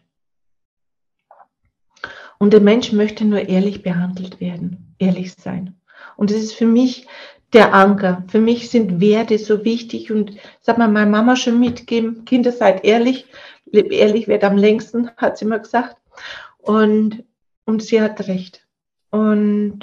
[2.39, 5.80] Und der Mensch möchte nur ehrlich behandelt werden, ehrlich sein.
[6.18, 7.05] Und das ist für mich
[7.53, 8.24] der Anker.
[8.30, 12.84] Für mich sind Werte so wichtig und sag mal, meine Mama schon mitgeben, Kinder seid
[12.84, 13.28] ehrlich,
[13.72, 15.97] ehrlich wird am längsten, hat sie immer gesagt.
[16.57, 17.24] Und,
[17.66, 18.66] und sie hat recht.
[19.12, 19.82] Und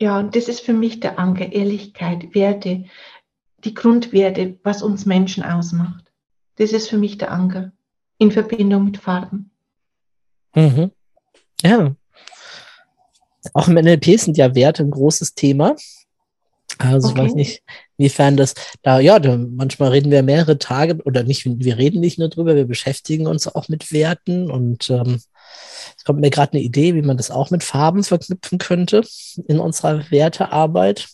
[0.00, 2.84] ja, und das ist für mich der Anker, Ehrlichkeit, Werte,
[3.64, 6.11] die Grundwerte, was uns Menschen ausmacht.
[6.62, 7.72] Das ist für mich der Anker
[8.18, 9.50] in Verbindung mit Farben.
[10.54, 10.92] Mhm.
[11.60, 11.96] Ja.
[13.52, 15.74] Auch im NLP sind ja Werte ein großes Thema.
[16.78, 17.18] Also okay.
[17.18, 17.62] ich weiß nicht,
[17.96, 22.20] inwiefern das da, ja, da, manchmal reden wir mehrere Tage oder nicht, wir reden nicht
[22.20, 25.20] nur drüber, wir beschäftigen uns auch mit Werten und ähm,
[25.96, 29.02] es kommt mir gerade eine Idee, wie man das auch mit Farben verknüpfen könnte
[29.48, 31.08] in unserer Wertearbeit.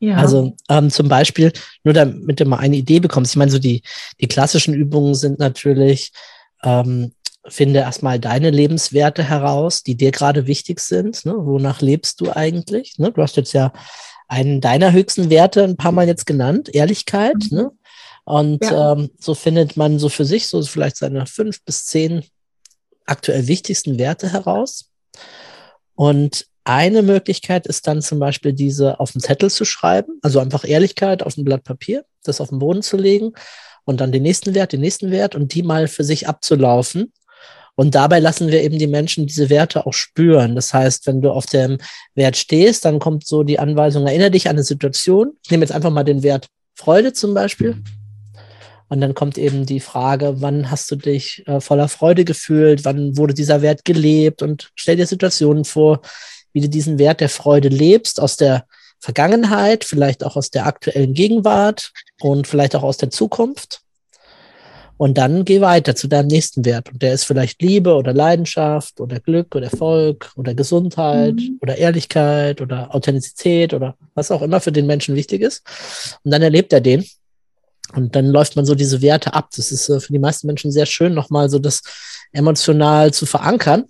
[0.00, 0.16] Ja.
[0.16, 1.52] Also ähm, zum Beispiel,
[1.84, 3.32] nur damit du mal eine Idee bekommst.
[3.32, 3.82] Ich meine, so die,
[4.20, 6.12] die klassischen Übungen sind natürlich,
[6.62, 7.12] ähm,
[7.48, 11.24] finde erstmal deine Lebenswerte heraus, die dir gerade wichtig sind.
[11.24, 11.34] Ne?
[11.36, 12.98] Wonach lebst du eigentlich?
[12.98, 13.12] Ne?
[13.12, 13.72] Du hast jetzt ja
[14.28, 17.36] einen deiner höchsten Werte ein paar Mal jetzt genannt, Ehrlichkeit.
[17.50, 17.56] Mhm.
[17.56, 17.70] Ne?
[18.24, 18.92] Und Ja.
[18.92, 22.24] ähm, so findet man so für sich so vielleicht seine fünf bis zehn
[23.06, 24.90] aktuell wichtigsten Werte heraus.
[25.94, 30.64] Und eine Möglichkeit ist dann zum Beispiel diese auf den Zettel zu schreiben, also einfach
[30.64, 33.32] Ehrlichkeit auf ein Blatt Papier, das auf den Boden zu legen
[33.84, 37.12] und dann den nächsten Wert, den nächsten Wert und die mal für sich abzulaufen.
[37.76, 40.56] Und dabei lassen wir eben die Menschen diese Werte auch spüren.
[40.56, 41.78] Das heißt, wenn du auf dem
[42.14, 45.36] Wert stehst, dann kommt so die Anweisung, erinnere dich an eine Situation.
[45.44, 47.80] Ich nehme jetzt einfach mal den Wert Freude zum Beispiel.
[48.88, 52.84] Und dann kommt eben die Frage, wann hast du dich äh, voller Freude gefühlt?
[52.84, 54.42] Wann wurde dieser Wert gelebt?
[54.42, 56.00] Und stell dir Situationen vor,
[56.56, 58.64] wie du diesen Wert der Freude lebst aus der
[58.98, 63.82] Vergangenheit, vielleicht auch aus der aktuellen Gegenwart und vielleicht auch aus der Zukunft.
[64.96, 66.90] Und dann geh weiter zu deinem nächsten Wert.
[66.90, 71.58] Und der ist vielleicht Liebe oder Leidenschaft oder Glück oder Erfolg oder Gesundheit Mhm.
[71.60, 75.62] oder Ehrlichkeit oder Authentizität oder was auch immer für den Menschen wichtig ist.
[76.24, 77.04] Und dann erlebt er den.
[77.92, 79.50] Und dann läuft man so diese Werte ab.
[79.54, 81.82] Das ist äh, für die meisten Menschen sehr schön, nochmal so das
[82.32, 83.84] emotional zu verankern.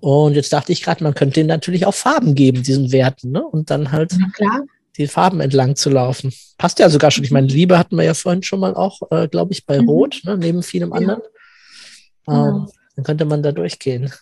[0.00, 3.44] Und jetzt dachte ich gerade, man könnte denen natürlich auch Farben geben, diesen Werten, ne?
[3.44, 4.16] Und dann halt
[4.96, 6.32] die Farben entlang zu laufen.
[6.56, 7.24] Passt ja sogar schon.
[7.24, 9.88] Ich meine, Liebe hatten wir ja vorhin schon mal auch, äh, glaube ich, bei Mhm.
[9.88, 10.96] Rot, ne, neben vielem Ja.
[10.96, 11.22] anderen.
[12.26, 12.48] Genau.
[12.48, 14.12] Ähm, dann könnte man da durchgehen.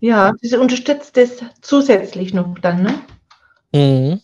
[0.00, 2.94] Ja, das unterstützt das zusätzlich noch dann, ne?
[3.72, 4.20] Mhm.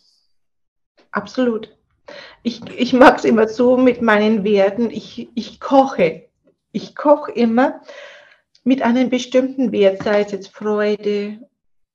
[1.12, 1.74] Absolut.
[2.42, 4.90] Ich, ich mag es immer so mit meinen Werten.
[4.90, 6.24] Ich, ich koche.
[6.72, 7.80] Ich koche immer
[8.68, 11.38] mit einem bestimmten Wert, sei es jetzt Freude,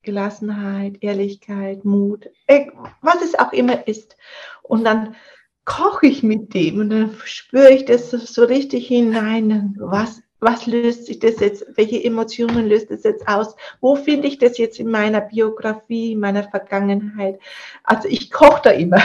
[0.01, 2.65] Gelassenheit, Ehrlichkeit, Mut, äh,
[3.01, 4.17] was es auch immer ist.
[4.63, 5.15] Und dann
[5.65, 9.75] koche ich mit dem und dann spüre ich das so, richtig hinein.
[9.79, 11.63] Was, was löst sich das jetzt?
[11.75, 13.55] Welche Emotionen löst es jetzt aus?
[13.79, 17.39] Wo finde ich das jetzt in meiner Biografie, in meiner Vergangenheit?
[17.83, 19.01] Also ich koche da immer.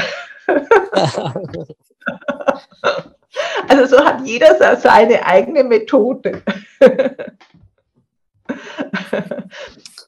[3.68, 6.42] Also so hat jeder seine eigene Methode.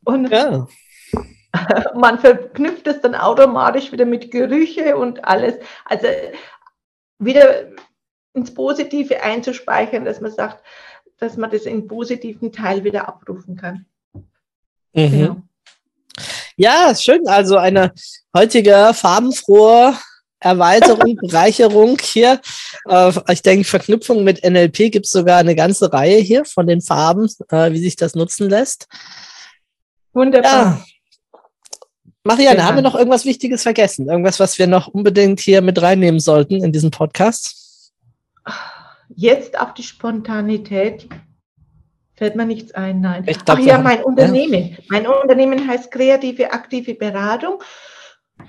[0.04, 0.66] Und ja.
[1.94, 5.54] man verknüpft es dann automatisch wieder mit Gerüche und alles.
[5.84, 6.06] Also
[7.18, 7.66] wieder
[8.32, 10.64] ins Positive einzuspeichern, dass man sagt,
[11.18, 13.84] dass man das im positiven Teil wieder abrufen kann.
[14.94, 15.10] Mhm.
[15.10, 15.36] Genau.
[16.56, 17.26] Ja, schön.
[17.26, 17.92] Also eine
[18.36, 19.94] heutige farbenfrohe
[20.41, 22.41] Erweiterung, Bereicherung hier.
[22.88, 26.80] Äh, ich denke, Verknüpfung mit NLP gibt es sogar eine ganze Reihe hier von den
[26.80, 28.88] Farben, äh, wie sich das nutzen lässt.
[30.12, 30.51] Wunderbar.
[30.53, 30.84] Ja.
[32.24, 34.09] Marianne, Sehr haben wir noch irgendwas Wichtiges vergessen?
[34.09, 37.93] Irgendwas, was wir noch unbedingt hier mit reinnehmen sollten in diesen Podcast?
[39.09, 41.09] Jetzt auf die Spontanität
[42.14, 43.24] fällt mir nichts ein, nein.
[43.26, 44.76] Ich glaub, Ach ja, mein Unternehmen.
[44.88, 47.62] Mein Unternehmen heißt Kreative Aktive Beratung.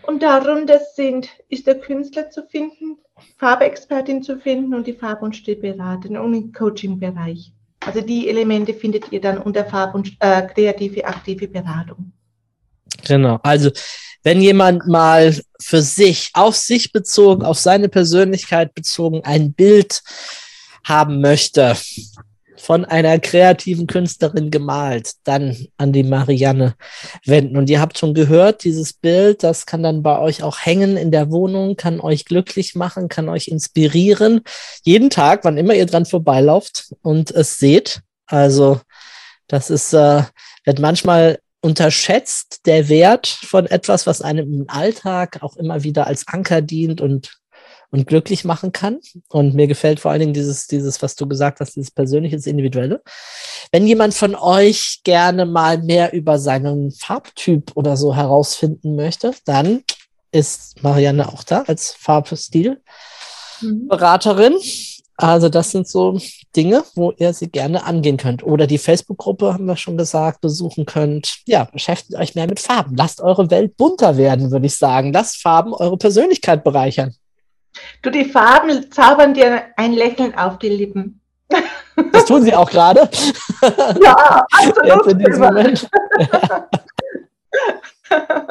[0.04, 2.98] Und darunter sind, ist der Künstler zu finden,
[3.38, 7.52] Farbexpertin zu finden und die Farb- und Stilberaterin und im Coaching-Bereich.
[7.86, 12.12] Also die Elemente findet ihr dann unter Farb- und äh, Kreative Aktive Beratung.
[13.06, 13.40] Genau.
[13.42, 13.72] Also,
[14.24, 20.04] wenn jemand mal für sich, auf sich bezogen, auf seine Persönlichkeit bezogen, ein Bild
[20.84, 21.76] haben möchte,
[22.62, 26.76] von einer kreativen Künstlerin gemalt, dann an die Marianne
[27.26, 27.58] wenden.
[27.58, 31.12] Und ihr habt schon gehört, dieses Bild, das kann dann bei euch auch hängen in
[31.12, 34.42] der Wohnung, kann euch glücklich machen, kann euch inspirieren.
[34.84, 38.02] Jeden Tag, wann immer ihr dran vorbeilauft und es seht.
[38.28, 38.80] Also,
[39.48, 40.24] das ist, äh,
[40.64, 46.28] wird manchmal unterschätzt, der Wert von etwas, was einem im Alltag auch immer wieder als
[46.28, 47.41] Anker dient und
[47.92, 49.00] und glücklich machen kann.
[49.30, 52.48] Und mir gefällt vor allen Dingen dieses, dieses, was du gesagt hast, dieses persönliche, das
[52.48, 53.02] Individuelle.
[53.72, 59.84] Wenn jemand von euch gerne mal mehr über seinen Farbtyp oder so herausfinden möchte, dann
[60.32, 64.56] ist Marianne auch da als Farbstilberaterin.
[65.18, 66.18] Also das sind so
[66.56, 68.44] Dinge, wo ihr sie gerne angehen könnt.
[68.44, 71.42] Oder die Facebook-Gruppe, haben wir schon gesagt, besuchen könnt.
[71.46, 72.96] Ja, beschäftigt euch mehr mit Farben.
[72.96, 75.14] Lasst eure Welt bunter werden, würde ich sagen.
[75.14, 77.14] Lasst Farben eure Persönlichkeit bereichern.
[78.02, 81.22] Du, die Farben zaubern dir ein Lächeln auf die Lippen.
[82.12, 83.10] Das tun sie auch gerade.
[84.02, 85.08] Ja, Jetzt absolut.
[85.08, 85.90] in diesem Moment.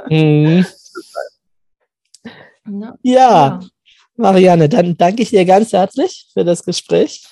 [0.09, 0.65] Mhm.
[2.65, 2.95] Ja.
[3.03, 3.61] Ja,
[4.17, 7.23] Marianne, dann danke ich dir ganz herzlich für das Gespräch.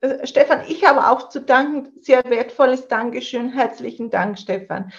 [0.00, 1.92] Äh, Stefan, ich habe auch zu danken.
[2.00, 3.52] Sehr wertvolles Dankeschön.
[3.52, 4.92] Herzlichen Dank, Stefan.